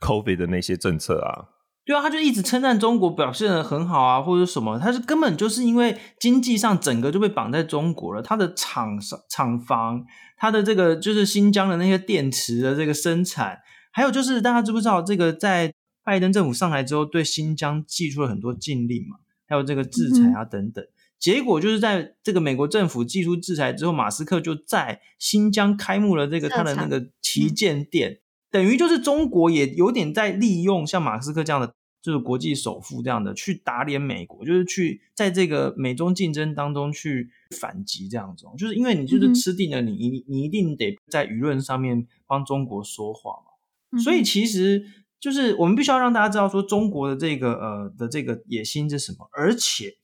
[0.00, 1.50] COVID 的那些政策啊。
[1.84, 8.96] 对啊，他就一直称赞中国表现的很好啊，或者什么，他是根本就是因为经济上整个就被绑在中国了，他的厂
[9.28, 10.04] 厂房，
[10.36, 13.58] 他的这个就是新疆的那些电池的这个生产，
[13.90, 19.16] 还有就是大家知不知道这个在拜登政府上台之后，对新疆寄出了很多禁令嘛，
[19.48, 28.20] 还有这个制裁啊等等，嗯、结果就是在这个美国政府寄出制裁之后，马斯克就在新疆开幕了这个他的那个旗舰店。
[28.52, 43.98] 等于就是中国也有点在利用像马斯克这样的，就是国际首富这样的去打脸美国，就是去在这个美中竞争当中去反击这样子，就是因为你就是吃定了你，你、嗯、你一定得在舆论上面帮中国说话嘛。
[43.98, 44.84] 所以其实
[45.18, 49.94] 就是我们必须要让大家知道说中国的这个呃的这个野心是什么，而且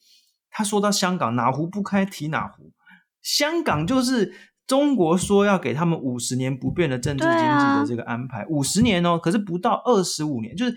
[0.51, 2.73] 他说到香港哪壶不开提哪壶，
[3.21, 4.33] 香港就是。
[4.69, 10.77] 中国说要给他们五十年不变的政治经济的这个安排，五十年哦，可是不到二十五年，就是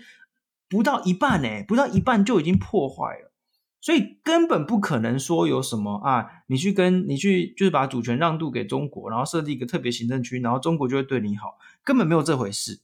[0.66, 3.30] 不到一半呢，不到一半就已经破坏了，
[3.82, 12.80] 所以根本不可能说有什么啊，你去跟你去就是把主权让渡给中国，然后设立一个特别行政区，然后中国就会对你好，根本没有这回事。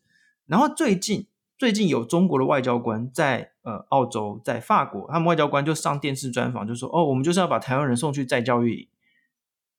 [0.47, 8.89] 然后最近最近有中国的外交官在呃澳洲，在法国，他们外交官就上电视专访，就说哦，我们就是要把台湾人送去再教育营。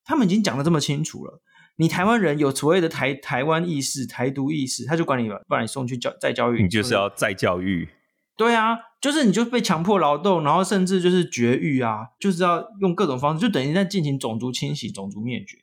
[0.10, 1.39] 他们已经讲的这么清楚了，
[1.76, 7.88] 你台湾人有所谓的台台湾意识、台独意识，他就管你把你送去教再教育，你就是要再教育。
[8.36, 15.60] 对啊，就是你就被强迫劳动，然后甚至就是绝育啊，就是要用各种方式，就等于在进行种族清洗、种族灭绝。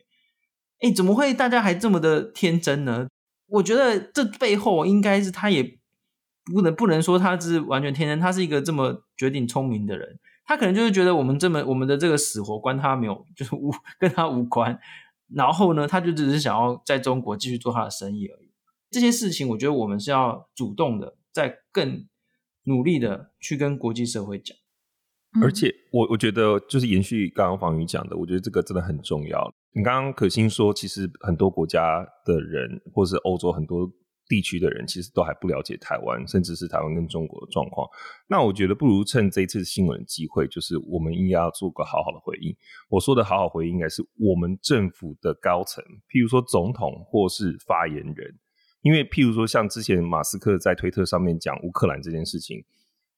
[0.80, 3.08] 哎，怎么会大家还这么的天真呢？
[3.48, 5.76] 我觉得这背后应该是他也
[6.54, 10.20] 不能不能说他是完全天真，他是一个这么绝顶聪明的人。
[10.46, 14.78] 他可能就是觉得我们这么我们的这个死活关他没有，就是无跟他无关。
[15.34, 18.52] 然后呢，他就只是想要在中国继续做他的生意而已。
[18.90, 22.06] 这些事情，我觉得我们是要主动的，在更
[22.62, 24.56] 努力的去跟国际社会讲。
[25.42, 29.52] 而且我我觉得就是延续刚刚方宇讲的，我觉得这个真的很重要。
[29.72, 33.90] 你刚刚可心说，其实很多国家的人，或是欧洲很多
[34.28, 37.88] 地区的人，其实都还不了解台湾，甚至是台湾跟中国的状况。
[38.28, 42.54] 那我觉得不如趁这一次新闻的机会，就是我们应该要做个好好的回应。
[42.88, 48.38] 我说的好好回应，应该是我们政府的高层，譬如说总统或是发言人，
[48.82, 52.64] 因为譬如说像之前马斯克在推特上面讲乌克兰这件事情。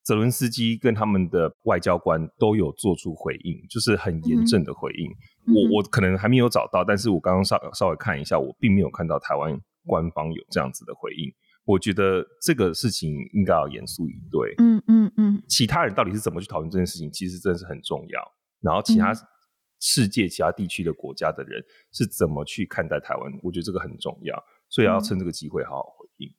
[0.04, 5.10] 泽伦斯基跟他们的外交官都有做出回应，就是很严正的回应。
[5.46, 11.32] 嗯、我我可能还没有找到，但是我刚刚稍稍微看一下，我并没有看到台湾官方有这样子的回应。
[11.64, 14.54] 我觉得这个事情应该要严肃以对。
[14.58, 18.20] 嗯嗯嗯，其他人到底是怎么去讨论这件事情，其实真的是很重要。
[18.60, 19.12] 然后其他
[19.78, 21.62] 世界、其他地区的国家的人
[21.92, 26.34] 是怎么去看待台湾，我觉得这个很重要，所以要趁这个机会好好回应。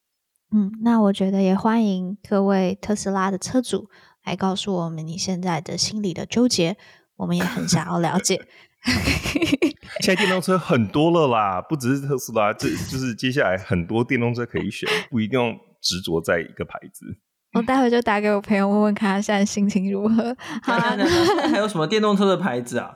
[0.52, 3.88] 嗯，那我觉得也欢迎各位特斯拉的车主
[4.26, 6.76] 来告诉我们你现在的心理的纠结，
[7.18, 8.48] 我们也很想要了解。
[10.02, 17.06] 现在电动车很多了啦，不只是特斯拉，这就是接下来很多电动车可以选， 不一定要执着在一个牌子。
[17.54, 20.36] 我待会就打给我朋友问问看他现在心情如何。
[20.62, 22.96] 还有什么电动车的牌子啊？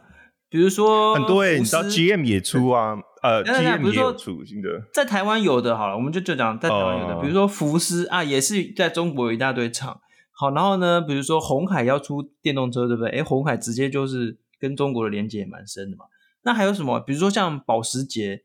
[0.49, 9.99] 比如说很多哎、欸，你知道 GM 也出啊，呃，GM 也有出新的，在台湾有的，好了，我们就就讲在台湾有的，呃、比如说福斯啊，也是在中国有一大堆厂。
[10.35, 13.09] 好，然后呢，比如说红海要出电动车，对不对？
[13.09, 16.05] 哎，红海直接就是跟中国的连接也蛮深的嘛。
[16.43, 17.01] 那还有什么？
[17.01, 18.43] 比如说像保时捷，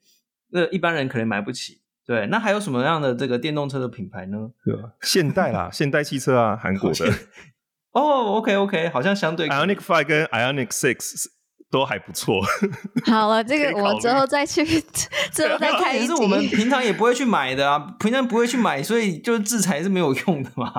[0.51, 2.27] 那一般人可能买不起，对。
[2.27, 4.51] 那还有什么样的这个电动车的品牌呢？
[4.65, 7.07] 对啊，现代啦，现代汽车啊，韩国的。
[7.95, 11.27] 哦、oh,，OK OK，好像相对 Ionic Five 跟 Ionic Six。
[11.71, 12.41] 都还不错。
[13.05, 14.65] 好了，这个我之后再去，
[15.31, 15.95] 之后再看。
[15.95, 20.73] 也是我们平常也不会去买的啊，平常不会去买，所以就制裁是没有用的嘛，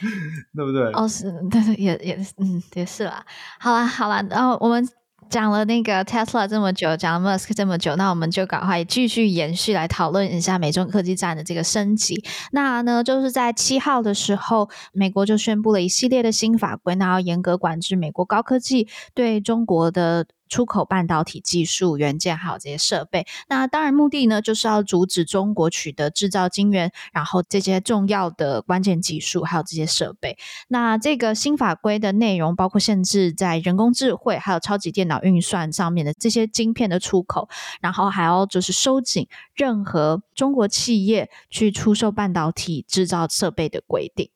[0.54, 0.82] 对不对？
[0.92, 3.24] 哦，是，但是也也嗯也是啦。
[3.58, 4.88] 好啦，好啦，然后我们。
[5.28, 12.24] 讲了那个 Tesla 这么久，讲了 Musk 这么久，那我们就赶快继续延续来讨论一下美中科技战的这个升级。
[12.50, 20.26] 那呢，就是在七号的时候，美国就宣布了一系列的新法规，那要严格管制美国高科技对中国的。
[20.50, 30.36] 出口半导体技术、元件还有这些设备，那当然目的呢，就是要阻止中国取得制造晶圆，然后这些重要的关键技术还有这些设备。
[30.68, 37.48] 那这个新法规的内容包括限制在人工智慧还有超级电脑运算上面的这些晶片的出口，
[37.80, 44.28] 然后还要就是收紧任何中国企业去出售半导体制造设备的规定。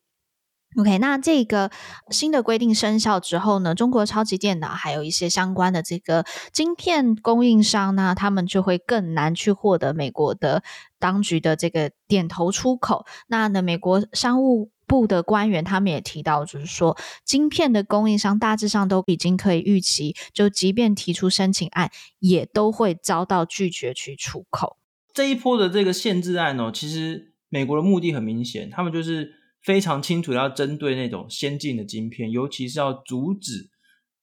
[0.77, 1.71] OK，那这个
[2.11, 10.65] 新的规定生效之后呢，中国超级电脑还有一些相关的这个晶片供应商呢，他们就会更难去获得美国的
[10.99, 13.07] 当局的这个点头出口。
[13.29, 24.77] 那呢，美国商务部的官员他们也提到，就是说，晶片的供应商大致上都已经可以预期，就即便提出申请案，也都会遭到拒绝去出口。
[25.13, 29.44] 这一波的这个限制案哦，其实美国的目的很明显，他们就是。
[29.65, 33.71] 非常清楚要针对那种先进的晶片，尤其是要阻止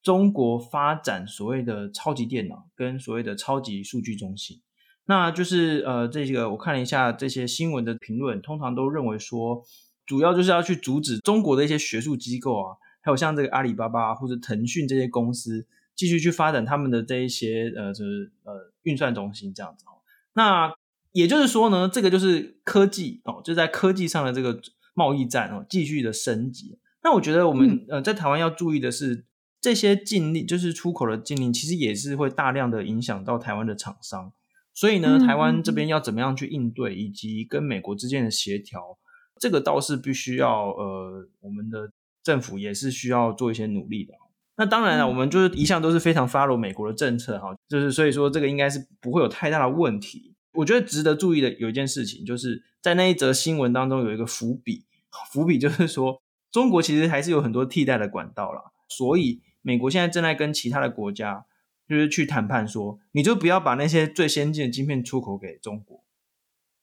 [0.04, 4.62] 中国发展所谓的超级电脑跟所谓的超级数据中心。
[5.06, 9.63] 那就是呃，这个我看了一下这些新闻的评论，通常都认为说，
[10.06, 19.86] 主要就是要去阻止中国的一些学术机构啊，还有像这个阿里巴巴或者腾讯这些公司继续去发展他们的这一些呃，就是呃运算中心这样子。
[20.34, 20.71] 那
[21.13, 24.62] 也就是说呢，这个就是科技哦，就在科技上的这个。
[24.93, 26.80] 贸易战哦，继续的升级。
[27.04, 29.25] 那我觉得我们呃在台湾要注意的是，
[29.60, 34.32] 这些禁令就是出口的禁令，其实也是会大量的影响到台湾的厂商。
[34.73, 38.97] 所以呢，台湾这边要怎么样去应对，以及跟美国之间的协调，
[39.39, 41.91] 这个倒是必须要呃，我们的
[42.23, 44.13] 政府也是需要做一些努力的。
[44.58, 50.31] 那当然了，我们就是一向都是非常 follow 美国的政策哈，就是所以说这个应该是不会有太大的问题。
[50.54, 54.86] 我觉得值得注意的有一件事情，就是在那一则新闻当中有一个伏笔，
[55.32, 61.46] 伏笔就是说中国其实还是有很多替代的管道啦，所以美国现在正在跟其他的国家
[61.88, 66.04] 就是去谈判说，你就不要把那些最先进的晶片出口给中国。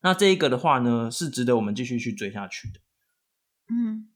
[0.01, 2.81] 那这一个的话呢，是值得我们继续去追下去的。
[3.71, 4.09] 嗯，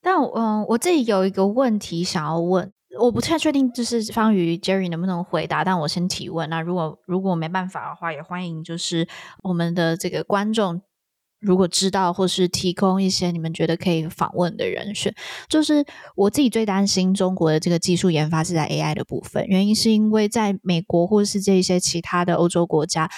[0.00, 2.72] 但嗯，我这里有一个问题想要问。
[3.00, 6.48] 我不太确定，就是方宇 Jerry 能不能回答，但我先提问。
[6.48, 9.08] 那如果如果没办法的话，也欢迎就是
[9.42, 10.80] 我们的这个观众，
[11.40, 15.14] 如果知道或是提供一些你们觉得可以访问的人选。
[15.48, 23.10] 就是我自己最担心中国的这个技术研发是在 AI 的部分，原因是因为在美国或是这一些其他的欧洲国家，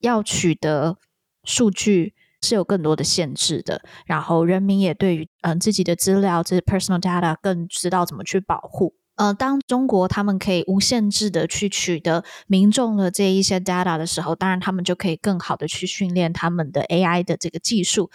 [0.00, 0.96] 要取得
[1.44, 3.82] 数据是有更多的限制的。
[4.06, 8.94] 然后人民也对于嗯、自己的资料，这些 personal data 更知道怎么去保护。
[9.16, 18.10] 呃，当中国他们可以无限制的去取得民众的这一些 data 的时候，当然他们就可以更好的去训练他们的 AI 的这个技术。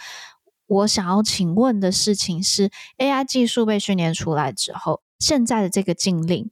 [0.66, 6.50] 我想要请问的事情是，AI 技术被训练出来之后，现在的这个禁令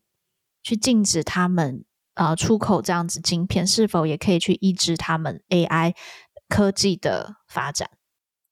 [0.63, 1.85] 去禁止他们
[2.15, 5.95] 呃出口这样子晶片，是否也可以去抑制他们 AI
[6.49, 7.91] 科技的发展？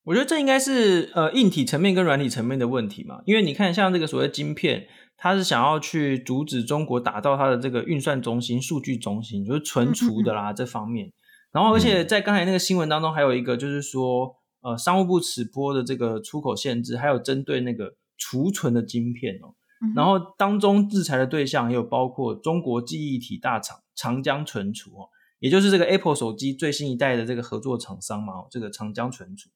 [0.05, 4.87] 我觉得这应该是呃硬体层面跟软体层面的问题嘛，因为你看像这个所谓晶片。
[5.17, 11.13] 他是想要去阻止中国打造他的这个运算中心、数据中心，就是存储的啦、嗯、这方面。
[11.53, 19.55] 然后，而且在刚才那个新闻当中，还有一个就是说，呃，商务部此波的这个出口限制，还有针对那个储存的晶片哦。
[19.95, 25.09] 然后当中制裁的对象也有包括中国记忆体大厂长江存储哦，
[25.39, 29.49] 也就是这个 Apple 手机最新一代的这个合作厂商嘛，这个长江存储。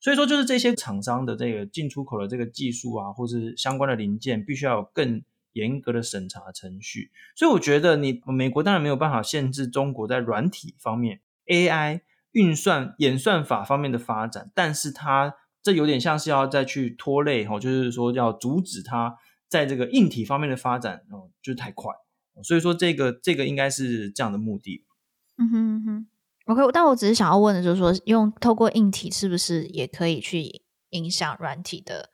[0.00, 5.22] 所以说，就是这些厂商的这个进出口的这个技术啊，或是相关的零件，必须要有更
[5.52, 7.10] 严格的审查程序。
[7.36, 12.00] 所以，我觉得你美国当然没有办法限制中国在软体方面 AI
[12.32, 21.92] 运算演算法方面的发展，但是它这有点像是要再去拖累哈，就是说要阻止它在这个硬体方面的发展哦，就是太快。
[22.42, 24.86] 所以说，这个这个应该是这样的目的。
[25.36, 26.06] 嗯哼嗯哼。
[26.50, 32.10] OK，但我只是想要问的，就是说，用透过硬体是不是也可以去影响软体的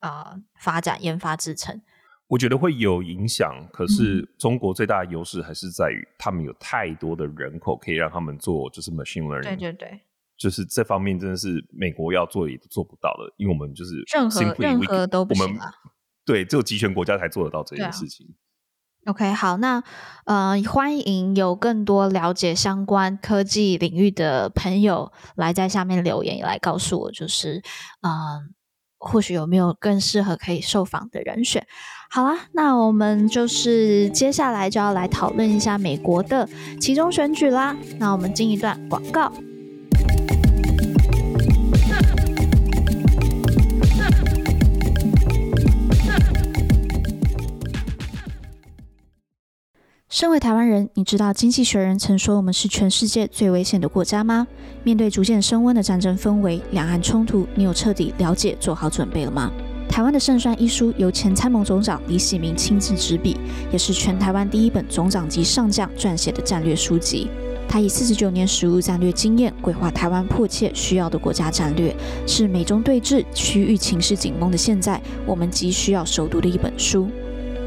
[0.00, 1.80] 啊、呃、发展、研发、制程？
[2.26, 9.42] 我觉得会有影响，可是中国最大的优势还是在于他们有太多的人口可以让他们做，就是 machine learning。
[9.42, 10.00] 对对对，
[10.36, 15.72] 就是这方面真的是美国要做也做不到的，因为我们就是任何任何都不行啊。
[16.26, 18.26] 对，只有集权国家才做得到这件事情。
[19.04, 19.82] OK，好，那
[20.26, 27.62] 呃，欢迎有更多了解相关科技领域的朋友来在下面留言，来告诉我，就是
[28.02, 28.54] 嗯、
[28.98, 31.66] 或许有没有更适合可以受访的人选。
[32.10, 36.48] 好啦，那我们就是接下来就要来讨论一下美国的
[36.80, 37.76] 其中选举啦。
[37.98, 39.32] 那我们进一段广告。
[50.12, 54.46] 身为台湾人，你知道《经济学人》曾说我们是全世界最危险的国家吗？
[54.84, 59.50] 面对逐渐升温的战争氛围、两岸冲突，你有彻底了解、做好准备了吗？
[59.90, 63.38] 《台湾的胜算》一书由前参谋总长李喜明亲自执笔，
[63.72, 67.30] 也是全台湾第一本总长级上将撰写的战略书籍。
[67.66, 71.96] 他以四十九年实务战略经验，规划台湾迫切需要的国家战略，
[72.26, 77.08] 是美中对峙、区域情势紧绷的现在，我们急需要熟读的一本书。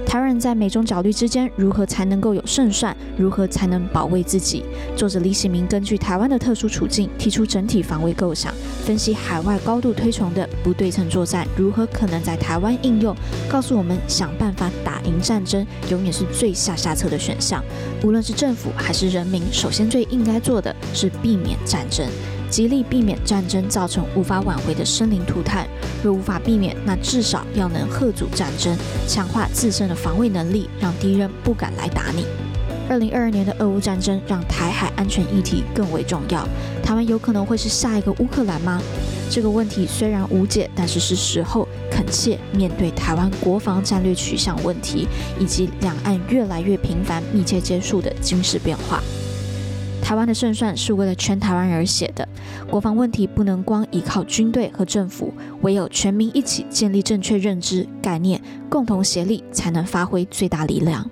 [0.06, 2.96] 台湾人在美中角力之间，如何才能够有胜算？
[3.18, 4.64] 如何才能保卫自己？
[4.96, 8.54] 作者李喜明根据台湾的特殊处境，提出整体防卫构想，
[8.86, 13.14] 分析海外高度推崇的不对称作战如何可能在台湾应用，
[13.50, 17.62] 告诉我们想办法打赢战争，永远是最下下策的选项。
[18.04, 22.08] 无论是政府还是人民，首先最应该做的是避免战争。
[22.50, 25.68] 极力避免战争造成无法挽回的生灵涂炭。
[26.04, 28.78] 若无法避免，那至少要能吓阻战争，
[29.08, 32.26] 强化自身的防卫能力，让敌人不敢来打你。
[32.88, 36.48] 二零二二年的俄乌战争让台海安全议题更为重要。
[36.84, 38.80] 台湾有可能会是下一个乌克兰吗？
[39.28, 45.08] 这个问题虽然无解，但是是时候恳切面对台湾国防战略取向问题，
[45.40, 49.02] 以及两岸越来越频繁、密切接触的军事变化。
[50.06, 52.30] 台湾的胜算是为了全台湾而写的，
[52.70, 55.34] 国防问题不能光依靠军队和政府，
[55.64, 58.40] 唯有全民一起建立正确认知概念，
[58.70, 61.10] 共同协力，才能发挥最大力量。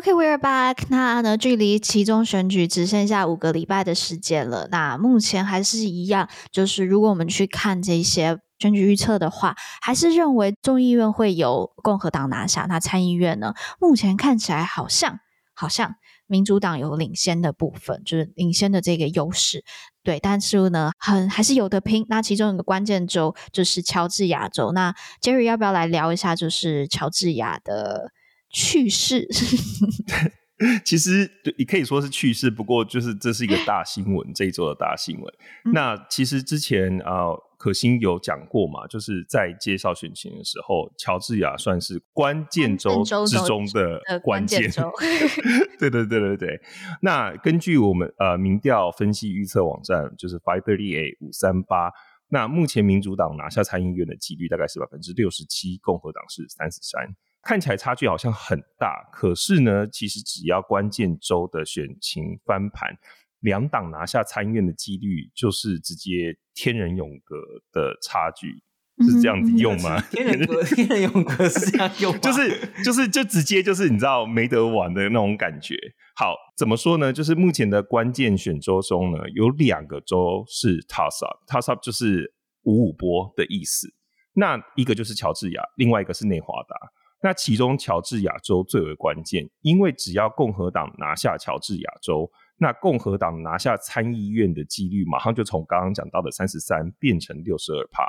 [0.00, 0.78] OK，we're back。
[0.88, 4.66] 那呢，距离其中选举只剩下五个礼拜的时间了。
[4.70, 12.64] 那目前还是一样，就是如果我们去看这些选举预测的话，还是认为众议院会由共和党拿下。
[12.66, 15.20] 那参议院呢，目前看起来好像
[15.52, 15.96] 好像
[16.26, 19.66] 民主党有领先的部分，就是领先的这个优势。
[20.02, 22.06] 对，但是呢，很还是有得拼。
[22.08, 24.72] 那其中一个关键州就是乔治亚州。
[24.72, 28.12] 那 Jerry 要不要来聊一下，就是乔治亚的？
[28.50, 29.26] 去世，
[30.84, 35.34] 其实也可以说是去世，不过就是这是一个大新闻，这一周的大新闻。
[35.64, 44.92] 嗯、那其实之前啊、呃，可心有讲过嘛，就是在介绍选情的时候，乔治亚算是关键州之中的关键州。
[45.78, 46.60] 对对对对对。
[47.00, 51.90] 那根据我们呃民调分析预测网站，就是 Five Thirty Eight 五三八。
[52.28, 57.16] 那目前民主党拿下参议院的几率大概是百分之六十七，共和党是三十三。
[57.42, 62.96] 看起来差距好像很大，可是呢，其实只要关键州的选情翻盘，
[63.40, 67.36] 两党拿下参议院的几率就是直接天人永隔
[67.72, 68.62] 的差距。
[69.02, 69.98] 是这样子用吗？
[70.12, 72.18] 天人格，天人永隔是这样用 吗？
[72.18, 75.74] 就是就是就直接就是你知道没得玩的那种感觉。
[76.14, 77.10] 好，怎么说呢？
[77.10, 82.34] 就是目前的关键选州中呢，有两个州是 toss up，toss up 就是
[82.64, 83.88] 五五波的意思。
[84.34, 86.76] 那一个就是乔治亚，另外一个是内华达。
[87.22, 98.04] 那其中乔治亚州最为关键，因为只要共和党拿下乔治亚州，那共和党拿下参议院的几率马上就从刚刚讲到的三十三变成六十二趴。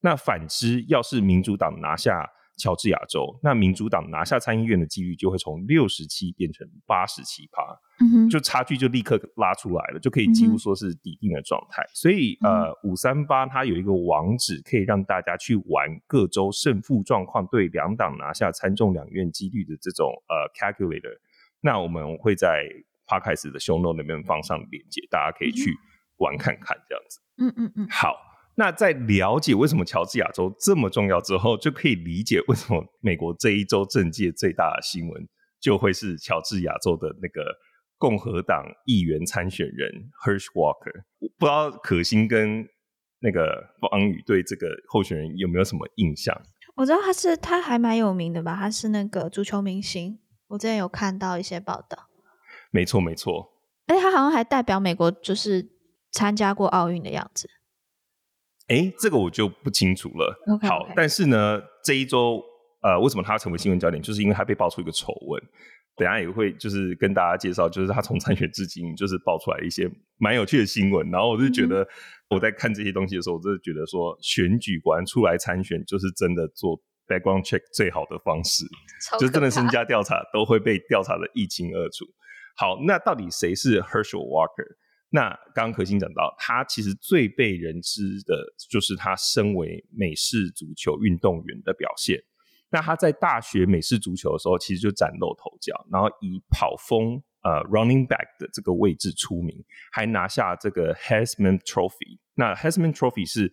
[0.00, 2.28] 那反之，要是民主党拿下
[2.58, 7.62] 乔治亚州，那民主党拿下参议院的几率就会从六十七变成八十七趴，
[8.28, 11.82] 就差距就立刻拉出来了，就可以几乎说是底定的状态。
[11.82, 21.16] 嗯、所以，呃，五三八它有一个网址，可以让大家去玩各州胜负状况对两党拿下参众两院几率的这种呃 calculator。
[21.60, 22.64] 那我们会在
[23.06, 25.72] Podcast 的 show note 那边放上链接，大家可以去
[26.18, 27.20] 玩看看，这样子。
[27.38, 28.27] 嗯嗯嗯，好。
[28.58, 35.28] 那在了解为什么乔治亚州这么重要之后，就可以理解为什么美国这一周政界最大的新闻
[35.60, 37.54] 就会是乔治亚州的那个
[37.98, 41.04] 共和党议员参选人 Hersch Walker。
[41.38, 42.66] 不知道可心跟
[43.20, 46.36] 那个方宇对这个候选人有没有什么印象？
[46.74, 50.18] 我知道他是他还蛮有名的吧，他是那个足球明星。
[50.48, 52.08] 我之前有看到一些报道。
[52.72, 53.52] 没错，没错。
[53.86, 55.68] 哎，他好像还代表美国，就是
[56.10, 57.48] 参加过奥运的样子。
[58.68, 60.40] 哎，这个我就不清楚了。
[60.46, 60.68] Okay, okay.
[60.68, 62.42] 好，但是呢，这一周
[62.82, 64.02] 呃，为什么他成为新闻焦点？
[64.02, 65.42] 就是因为他被爆出一个丑闻。
[65.96, 71.10] 等下也会就是跟大家介绍，就是他从参选至今，就是爆出来一些蛮有趣的新闻。
[71.10, 71.84] 然后我就觉得，
[72.30, 78.64] 我在看这些东西的时候，我真的觉得说，选举官出来参选，就是真的做 background check 最好的方式，
[79.18, 82.04] 就真的身家调查都会被调查的一清二楚。
[82.56, 84.76] 好，那到底谁是 Herschel Walker？
[85.10, 92.22] 那刚刚可心讲到，他其实最被人知的就是他身为美式足球运动员的表现。
[92.70, 102.18] 那他在大学美式足球的时候，其实就崭露头角，然后以跑锋呃 running back 的这个位置出名，还拿下这个 Heisman Trophy。
[102.34, 103.50] 那 Heisman Trophy 是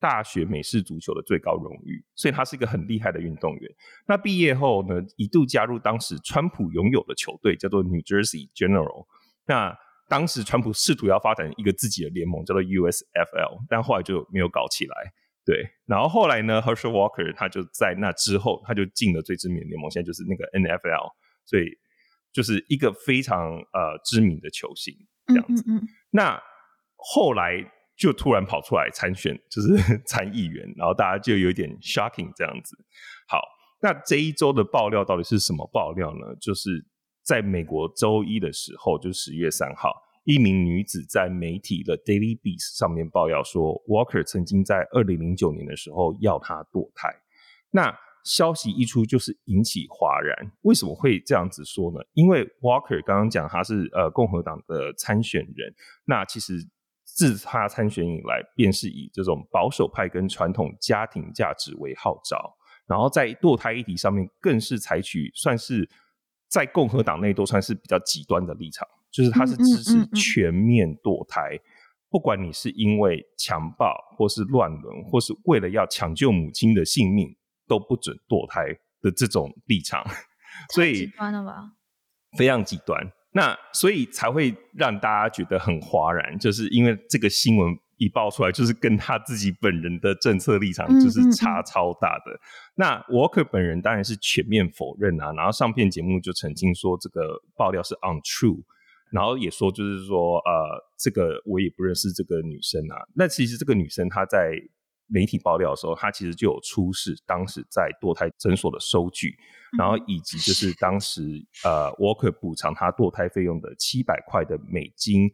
[0.00, 3.70] 大学美式足球的最高荣誉，所以他是一个很厉害的运动员。
[4.06, 9.06] 那毕业后呢，一度加入当时川普拥有的球队，叫做 New Jersey General。
[9.46, 9.76] 那
[10.06, 14.94] 当时川普试图要发展一个自己的联盟，叫做 USFL，但后来就没有搞起来。
[15.46, 21.12] 对，然后后来呢，Herschel Walker 他就在那之后，他就进了最知名的联盟，现在就是那个 NFL，
[21.46, 21.64] 所以
[22.32, 24.94] 就是一个非常呃知名的球星
[25.26, 25.62] 这样子。
[25.66, 25.88] 嗯嗯嗯。
[26.10, 26.42] 那
[26.96, 27.62] 后来
[27.96, 32.76] 就突然跑出来参选， 就是参议员，然后大家就有点 shocking 这样子。
[33.28, 33.42] 好，
[33.80, 36.34] 那这一周的爆料到底是什么爆料呢？
[36.40, 36.86] 就是。
[37.24, 39.90] 在美国周一的时候，就十月三号，
[40.24, 47.08] 一名女子在媒体的 Daily Beast 上面爆料说，Walker 曾经在二零零九年的时候要她堕胎。
[47.70, 50.52] 那消息一出，就是引起哗然。
[50.62, 52.00] 为什么会这样子说呢？
[52.12, 56.54] 因为 Walker 刚刚讲他是呃共和党的参选人，那其实
[57.04, 62.54] 自他参选以来，便是以这种保守派跟传统家庭价值为号召，
[62.86, 65.88] 然后在堕胎议题上面，更是采取算是。
[66.54, 71.58] 在共和党内都算是比较极端的立场，就是他是支持全面堕胎，
[72.08, 77.34] 不管你是因为强暴，或是乱伦，或是为了要抢救母亲的性命，
[77.66, 80.06] 都不准堕胎的这种立场。
[80.72, 81.72] 所以，极端了吧？
[82.38, 83.04] 非常极端。
[83.32, 87.76] 那所以才会让大家觉得很哗然，就是因为这个新闻。
[87.96, 92.32] 一爆出来就是跟他自己本人的政策立场就是差超大的。
[92.32, 92.74] 嗯嗯嗯。
[92.76, 98.62] 那 Walker 本人当然是全面否认啊，然后上片节目就澄清说这个爆料是 untrue，
[99.10, 102.96] 然后也说就是说呃这个我也不认识这个女生啊。
[103.14, 104.52] 那其实这个女生她在
[105.06, 109.36] 媒体爆料的时候，她其实就有出示当时在堕胎诊所的收据，
[109.78, 111.22] 然后以及就是当时
[111.62, 115.30] 呃 Walker 补偿她堕胎费用的七百块的美金。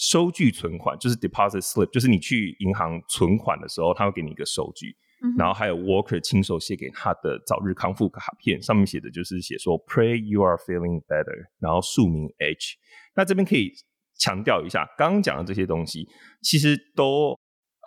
[0.00, 12.78] 收据存款就是 deposit slip，就是你去银行存款的时候，他会给你一个收据，嗯、然后还有 Walker 亲手写给他的早日康复卡片，上面写的就是写说 Pray you are feeling better，然后署名 H。
[13.14, 13.70] 那这边可以
[14.18, 16.08] 强调一下，刚刚讲的这些东西
[16.40, 17.38] 其实都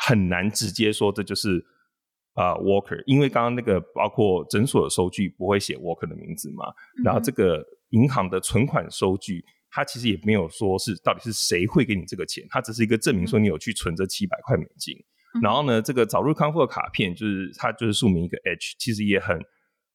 [0.06, 1.66] 很难直接说这就是
[2.36, 6.68] 啊、呃、Walker，因为刚刚那个包括诊所的收据不会写 Walker 的名字嘛，
[7.00, 9.44] 嗯、然后这个银行的存款收据。
[9.74, 14.96] 他其实也没有说是到底是谁会给你这个钱，他只是一个证明说你有去存这七百块美金。
[15.42, 19.36] 然后呢，这个早日康复的卡片就是它就是署名一个 H，其实也很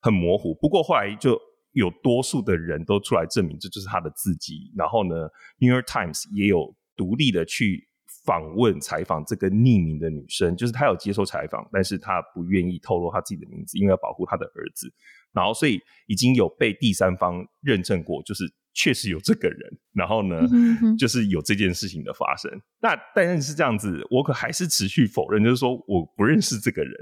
[0.01, 0.53] 很模糊。
[0.57, 4.73] 不过后来就有多数的人都出来证明这就是他的字迹。
[4.77, 5.29] 然后呢，
[5.61, 7.87] 《New York Times》也有独立的去
[8.25, 14.93] 访问采访这个匿名的女生，就是她有接受采访，但是她不愿意透露她自己的名字，因为要保护她的儿子。
[15.33, 18.45] 然后所以已经有被第三方认证过，就是。
[18.75, 19.59] 确实有这个人，
[19.93, 22.49] 然后呢，嗯、哼就是有这件事情的发生。
[22.81, 26.93] 那但是这样子，我可还是持续否认，就是说我不认识这个人。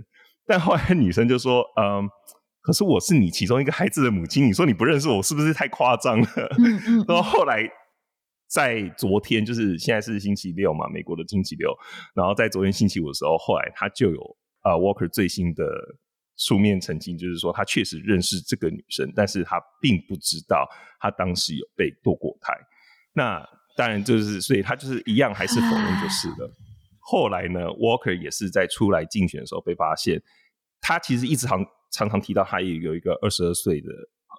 [0.47, 2.09] 但后来女生就说：“嗯，
[2.63, 7.05] 可是我是你其中一个孩子的母亲，你说你不认识我，是不是太夸张了？”嗯嗯。
[7.07, 7.69] 然后后来
[8.49, 11.77] 在昨天，就是现在是星期六嘛，美国的星期六。
[12.15, 15.63] 然后在昨天星期五的时候，后来他就有啊、呃、，Walker 最新的。
[16.37, 20.69] 书面澄清，就是说他确实认识这个女生，但是他并不知道
[21.01, 22.53] 他当时有被堕过胎。
[23.13, 23.43] 那
[23.77, 26.51] 当然就是，所以他就是一样还是否认就是了。
[26.99, 30.23] 后来呢，Walker 也是在出来竞选的时候被发现，
[30.81, 33.89] 他其实一直常常常提到他也有一个二十二岁的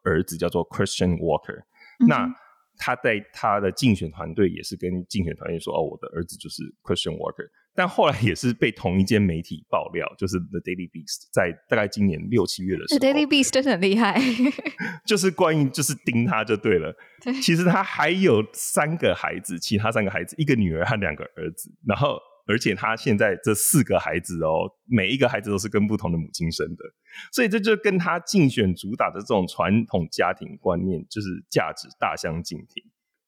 [0.03, 1.59] 儿子叫做 Christian Walker。
[1.99, 2.29] 嗯、那
[2.77, 14.19] 他在他的竞选团队也是跟竞选团队说：“哦，我的儿子就是 Christian Walker。”但后来也是被同一间媒体爆料，就是 The Daily Beast 在大概今年六七月的时候，The Daily Beast 真的很厉害，
[15.05, 16.91] 就是关于就是盯他就对了。
[17.21, 21.71] 对，其实他还有三个孩子，其他三个孩子，一个女儿和两个儿子。
[21.85, 22.17] 然后，
[22.47, 26.83] 而且他现在这四个孩子哦，每一个孩子都是跟不同的母亲生的，
[27.31, 32.83] 所以这就跟他竞选主打的这种传统家庭观念就是价值大相径庭。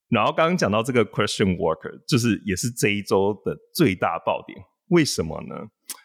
[0.09, 4.57] 然后刚刚讲到这个 Christian worker，就是也是这一周的最大爆点。
[4.87, 5.55] 为什么呢？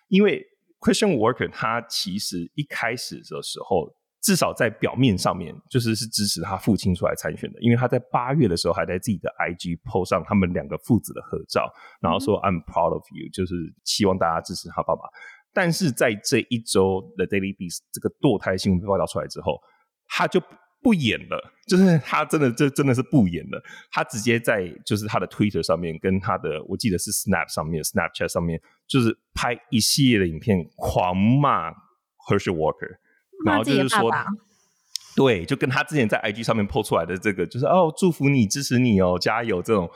[0.09, 0.45] 因为
[0.79, 3.89] Christian worker 他其实一开始的时候，
[4.21, 7.59] 至少在表面上面，就是是支持他父亲出来参选的。
[7.63, 15.09] 因为他在八月的时候还在自己的 IG PO 上他们两个父子的合照，然后说 I'm proud of you，就是希望大家支持他爸爸。
[15.55, 19.59] 但是在这一周 The Daily Beast 这个堕胎新闻被报道出来之后，
[20.09, 20.43] 他就。
[20.85, 23.63] 不演了，就是他真的，这真的是不演了。
[23.91, 31.71] 他直接在就是他的 Twitter 上面，跟他的我记得是 Snap 上面，Snapchat 上面，就是拍一系列的影片，狂骂
[32.29, 32.99] Herschel Walker，
[33.47, 34.13] 然后就是说，
[35.17, 39.91] 对，就跟他之前在 IG 上面 po 出来的这个，就是哦，祝福你，支持你哦，加油，这种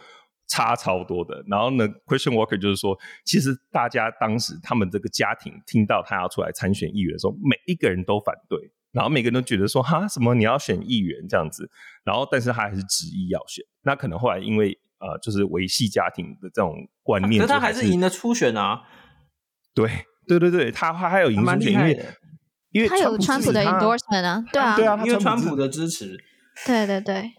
[0.46, 1.44] 差超多的。
[1.48, 8.72] 然后呢，Christian Walker 就是说，其实大家当时他们这个家庭听到他要出来参选议员的时候，每一个人都反对。
[8.92, 11.70] 然后每个人都觉得说哈什么你要选议员这样子，
[12.04, 13.64] 然后但是他还是执意要选。
[13.82, 18.80] 那可能后来因为呃就是维系家庭的这种观念，可是他还是赢了初选啊。
[19.74, 19.88] 对
[20.26, 22.06] 对对对，他他还有赢初选，因为
[22.70, 26.16] 因为他有川普的 endorsement 啊，对啊，对啊，因为川普的支持。
[26.66, 27.30] 对对对，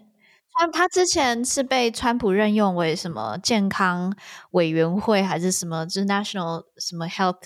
[0.53, 4.15] 他他之前是被川普任用为什么健康
[4.51, 7.41] 委员会还是什么，就是 National 什么 Health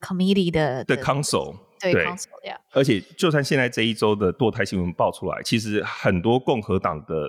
[0.00, 1.56] Committee 的的 Council。
[1.90, 2.06] 对，
[2.72, 7.28] 而且就算现在这一周的堕胎新闻爆出来，其实很多共和党的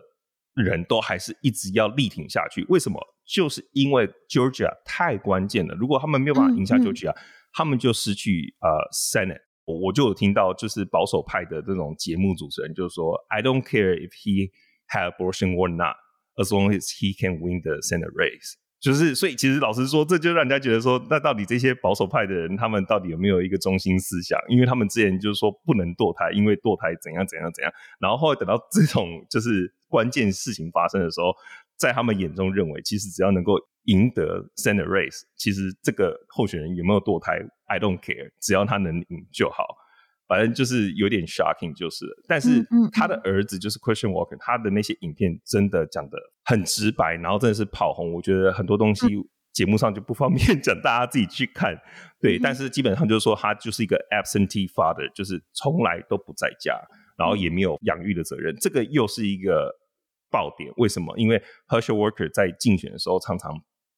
[0.54, 2.66] 人都还是一直要力挺下去。
[2.70, 3.00] 为什么？
[3.26, 5.74] 就是因为 Georgia 太关键了。
[5.76, 7.24] 如果他们没有办法赢下 Georgia，嗯嗯、
[7.54, 9.42] 他们就失去呃 Senate。
[9.66, 14.52] 我就有听到，就是保守派的这种节目主持人就说：“I don't care if he
[14.90, 15.96] have abortion or not,
[16.36, 24.38] as long as he can win the Senate race。”就是，所以其实老实说，这就让人家觉得说，那到底这些保守派的人，他们到底有没有一个中心思想？
[24.50, 27.72] 因为他们之前就是说不能堕胎，因为堕胎怎样怎样怎样。
[27.98, 31.34] 然后后来等到这种就是关键事情发生的时候，
[31.78, 33.54] 在他们眼中认为，其实只要能够
[33.86, 39.64] 赢得 Senate race，其实这个候选人有没有堕胎，I don't care，只要他能赢就好。
[40.28, 48.14] 反正就是有点 shocking，就是，但是他的儿子就是 Christian Walker，他的那些影片真的讲得很直白，然后真的是跑红。
[48.14, 49.08] 我觉得很多东西
[49.52, 51.78] 节目上就不方便 讲，大家自己去看。
[52.20, 56.80] 对，但是基本上就是说他就是一个 absentee father，就是从来都不在家，
[57.18, 58.56] 然后也没有养育的责任。
[58.58, 59.74] 这个又是一个
[60.30, 61.18] 爆点，为什么？
[61.18, 63.52] 因为 Herschel Walker 在竞选的时候常常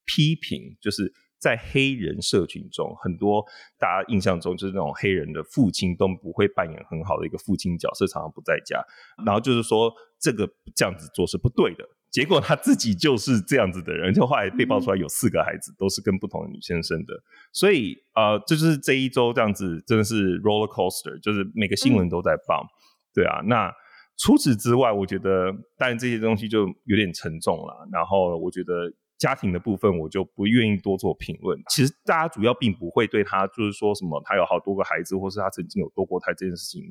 [0.06, 1.14] 批评，就是。
[1.38, 3.46] 在黑人社群中，很多
[3.78, 8.84] 大家印象中就是那种黑人的父亲都不会扮演很好的一个父亲角色，常常不在家。
[9.24, 11.86] 然后就是说这个这样子做是不对的。
[12.16, 17.14] 结果他自己就是这样子的人，就后来被爆出来有四个孩子都是跟不同的女生生的。
[17.52, 22.64] 所以呃，就是这一周这样子真的是 roller coaster，就是每个新闻都在报。
[22.64, 22.72] 嗯、
[23.14, 23.70] 对啊，那
[24.18, 27.86] 除此之外，我觉得当然这些东西就有点沉重了。
[27.92, 28.90] 然后我觉得。
[29.18, 31.58] 家庭的部分我就不愿意多做评论。
[31.70, 36.82] 其实大家主要并不会对他就是说什么他有好多个孩子，或是他曾经有堕过胎这件事情，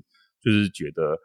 [0.43, 1.19] 就是觉得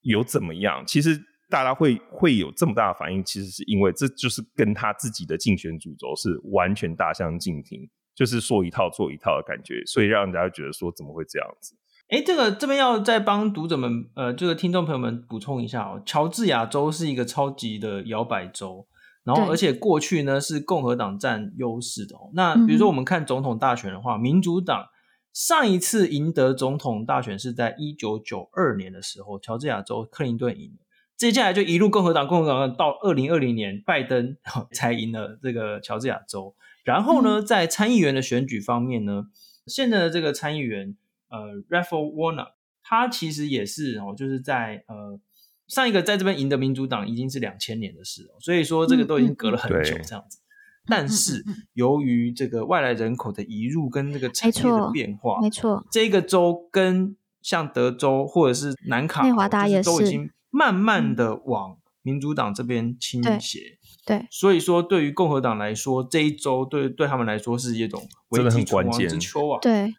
[0.00, 0.82] 有怎么样。
[0.86, 1.20] 其实
[1.52, 7.86] 大家会会有这么大的反应，其实是因为这就是跟他自己的竞选主轴是完全大相径庭。
[8.14, 11.74] 就是说一套做一套的感觉，所以让人家觉得说怎么会这样子？
[12.08, 18.86] 哎，这个这边要再帮读者们呃，这个听众朋友们补充一下哦，乔治亚州是一个超级的摇摆州。
[19.24, 22.30] 然后，而且过去呢是共和党占优势的哦。
[22.34, 24.88] 那比如说我们看总统大选的话，嗯、民主党
[25.32, 30.84] 上一次赢得总统大选是在一九九二年的时候，乔治亚州克林顿赢了。
[31.30, 34.36] 接下来就一路共和党，共和党到二零二零年拜登
[34.72, 36.54] 才赢了这个乔治亚州。
[36.84, 39.26] 然后呢，在参议员的选举方面呢，
[39.66, 40.96] 现在的这个参议员
[41.28, 42.52] 呃，Raphael Warnock，
[42.82, 45.20] 他其实也是哦，就是在呃。
[45.68, 50.38] 上一个在这边赢的民主党已经是两千年的事了，所以说这个都已经隔了很久这样子。
[50.38, 51.42] 嗯、但是
[51.72, 63.78] 由于这个外来人口的移入跟这个产业的变化，没错，这个州跟像德州或者是南卡罗，内华达也是，都已经慢慢的往民主党这边倾斜。
[64.06, 69.58] 对，所以说对于共和党来说，这一周对对他们来说是一种危机存亡之秋啊。
[69.60, 69.92] 对。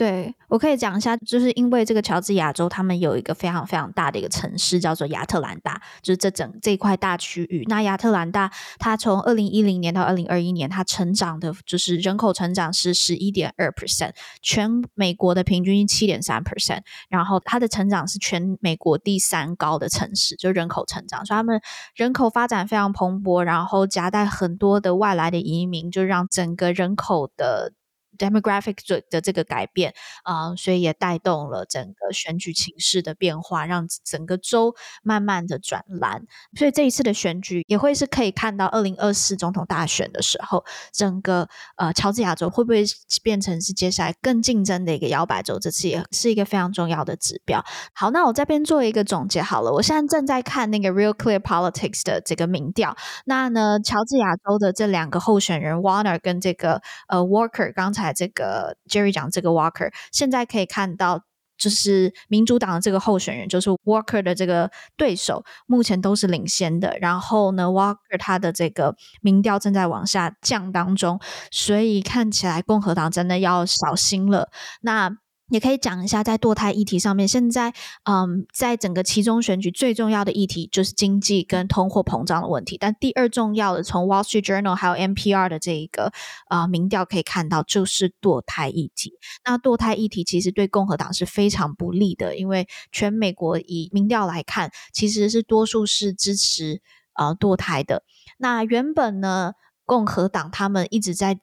[0.00, 7.66] 对，我可以讲一下，就是因为这个乔治亚州，他们有一个非常非常大的一个城市叫做亚特兰大，就是这整这一块大区域。
[7.68, 16.80] 那亚特兰大，它从二零一零年到二零二一年，它成长的就是人口成长是十一点二 percent，全美国的平均七点三 percent，
[17.10, 21.60] 然后它的成长是全美国第三高的城市，就人口成长，所以他们
[21.94, 27.74] 人口发展非常蓬勃，然后夹带很多的外来的移民，就让整个人口的。
[28.20, 28.76] Demographic
[29.08, 36.26] 的这个改变啊、呃，所以也带动了整个选举情势的变化，让整个州慢慢的转蓝。
[36.54, 40.62] 所以这一次的选举也会是可以看到，二零二四总统大选的时候，
[40.92, 42.84] 整个呃乔治亚州会不会
[43.22, 45.58] 变成是接下来更竞争的一个摇摆州？
[45.58, 47.64] 这次也是一个非常重要的指标。
[47.94, 49.72] 好，那我这边做一个总结好了。
[49.72, 52.94] 我现在正在看那个 Real Clear Politics 的这个民调。
[53.24, 58.09] 那呢，乔治亚州的这两个候选人 Warner 跟这个呃 Walker 刚才。
[58.12, 61.22] 这个 Jerry 讲这个 Walker，现在可以看到，
[61.58, 66.96] 就是民主党的这个候选人，就是 Walker 的这个对手，目前都是领先的。
[67.00, 74.50] 然后呢，Walker 他的这个民调正在往下降当中，所以看起来共和党真的要小心了。
[74.80, 75.10] 那
[75.50, 77.74] 也可以讲一下，在堕胎议题上面，现在
[78.04, 82.78] 嗯，在整个期中选举最重要的议题就是经济跟通货膨胀的问题。
[82.78, 86.12] 但第二重要的，从 Wall Street Journal 还有 NPR 的这一个
[86.46, 89.12] 啊、民调可以看到，就是堕胎议题。
[89.44, 96.80] 那堕胎议题其实对共和党是非常不利的，因为全美国以民调来看，其实是多数是支持
[97.14, 98.04] 呃堕胎的。
[98.38, 101.40] 那原本呢，共和党他们一直在。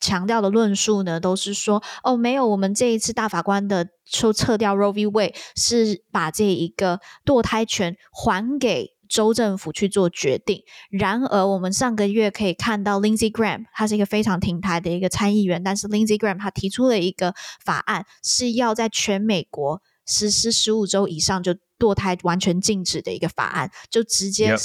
[0.00, 5.06] 强调的论述呢，都是说哦，没有，我们这一次大法官的说撤掉 Roe v.
[5.06, 10.62] Wade 是把这一个堕胎权还给州政府去做决定。
[10.90, 17.34] 然而，我们上个月可以看到 Lindsey Graham，他是一个非常挺台的一个参议员，但是 Lindsey Graham 他提出了一个
[17.64, 24.56] 法案，是要在全美国实施十五周以上就堕胎完全禁止的一个法案，就直接.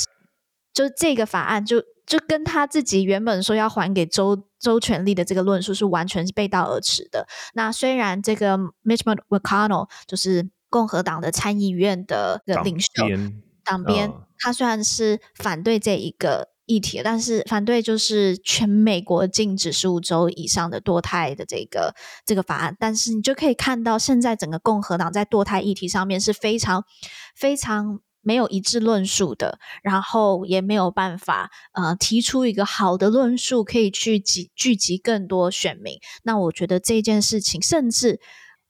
[0.74, 1.84] 就这个法案就。
[2.06, 7.28] 就跟他自己原本说要还给周周权力的这个论述是完全是背道而驰的。
[7.54, 12.88] 那虽然这个 Mitch McConnell 就是共和党的参议院的领袖
[13.64, 21.96] 党鞭，他虽然是反对这一个议题，但是反对就是全美国禁止十五周以上的堕胎的这个
[22.26, 22.76] 这个法案。
[22.80, 26.86] 但是你就可以看到，现在整个共和党在堕胎议题上面是非常
[27.36, 28.02] 非常。
[28.26, 36.00] 没有一致论述的，然后也没有办法呃提出一个好的论述，可以去集聚集更多选民。
[36.24, 38.20] 那我觉得这件事情，甚至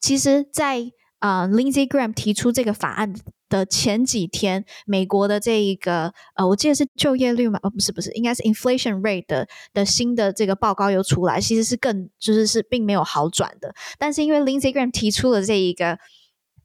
[0.02, 3.14] 其实在，啊 Lindsey Graham 提出这个法案
[3.48, 13.74] 的前几天，美国的这一个呃，我记得是就业率嘛，哦不是不是，应该是 inflation rate 的的新的这个报告又出来，其实是更就是是并没有好转的。
[13.98, 15.98] 但是因为 Lindsey Graham 提出了这一个。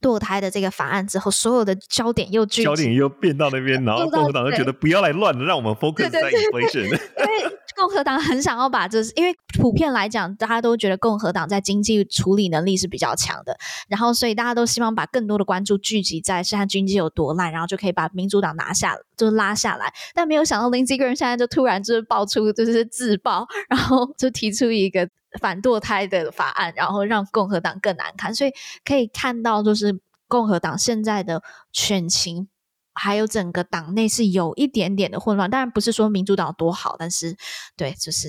[0.01, 6.84] 堕胎的这个法案之后，所有的焦点又聚焦点又变到那边， 然后共和党就觉得不要来乱了，让我们 focus 在 inflation。
[6.84, 13.57] 因为共和党很想要把这，因为普遍来讲，大家都觉得共和党在经济处理能力是比较强的，
[13.88, 19.92] 然后所以大家都希望把更多的关注聚集在现在经济有多烂，然后就可以把民主党拿下，就是拉下来。
[20.14, 25.09] 但没有想到，Lindsey Graham 现在就突然就是爆出就是自爆，然后就提出一个。
[25.38, 28.52] 反堕胎的法案，然后让共和党更难看，所以
[28.84, 32.48] 可以看到，就是共和党现在的选情，
[32.94, 35.50] 还有整个党内是有一点点的混乱。
[35.50, 37.36] 当然不是说民主党多好，但是
[37.76, 38.28] 对，就是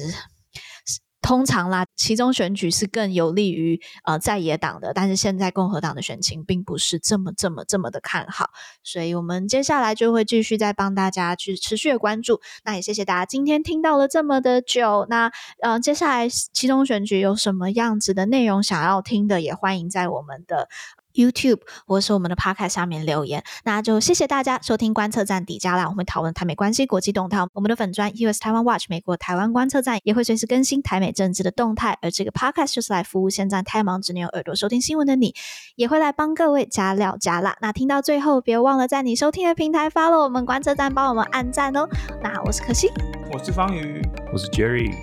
[1.21, 8.49] 通常啦，其中选举是更有利于呃在野党的，但是现在共和党的选情并不是这么这么这么的看好，
[8.83, 12.41] 所以我们接下来就会继续再帮大家去持续的关注。
[12.63, 15.05] 那也谢谢大家今天听到了这么的久。
[15.09, 20.69] 那呃，接下来其中选举有什么样子的内容想要听的，也欢迎在我们的。
[21.13, 25.87] YouTube 或是我们的 Podcast 下面留言，那就谢谢大家收听观测站底加啦。
[25.89, 31.97] 我们讨论台美关系国际动态，我们的粉专 US Taiwan Watch 美国台湾观测站也会随时更新台美政治的动态。
[32.01, 35.33] 而这个 Podcast 就是来服务现在太忙只能用耳朵收听新闻的你，
[35.75, 37.55] 也会来帮各位加料加辣。
[37.61, 41.87] 那听到最后，别忘了在你收听的平台 follow 我们观测站，帮我们按赞哦。
[42.21, 42.89] 那我是可心，
[43.31, 44.01] 我是方宇，
[44.31, 44.93] 我是 Jerry，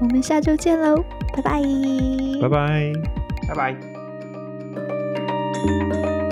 [0.00, 1.02] 我们下周见喽，
[1.34, 1.62] 拜拜，
[2.40, 2.92] 拜拜，
[3.48, 3.93] 拜拜。
[5.64, 6.23] thank you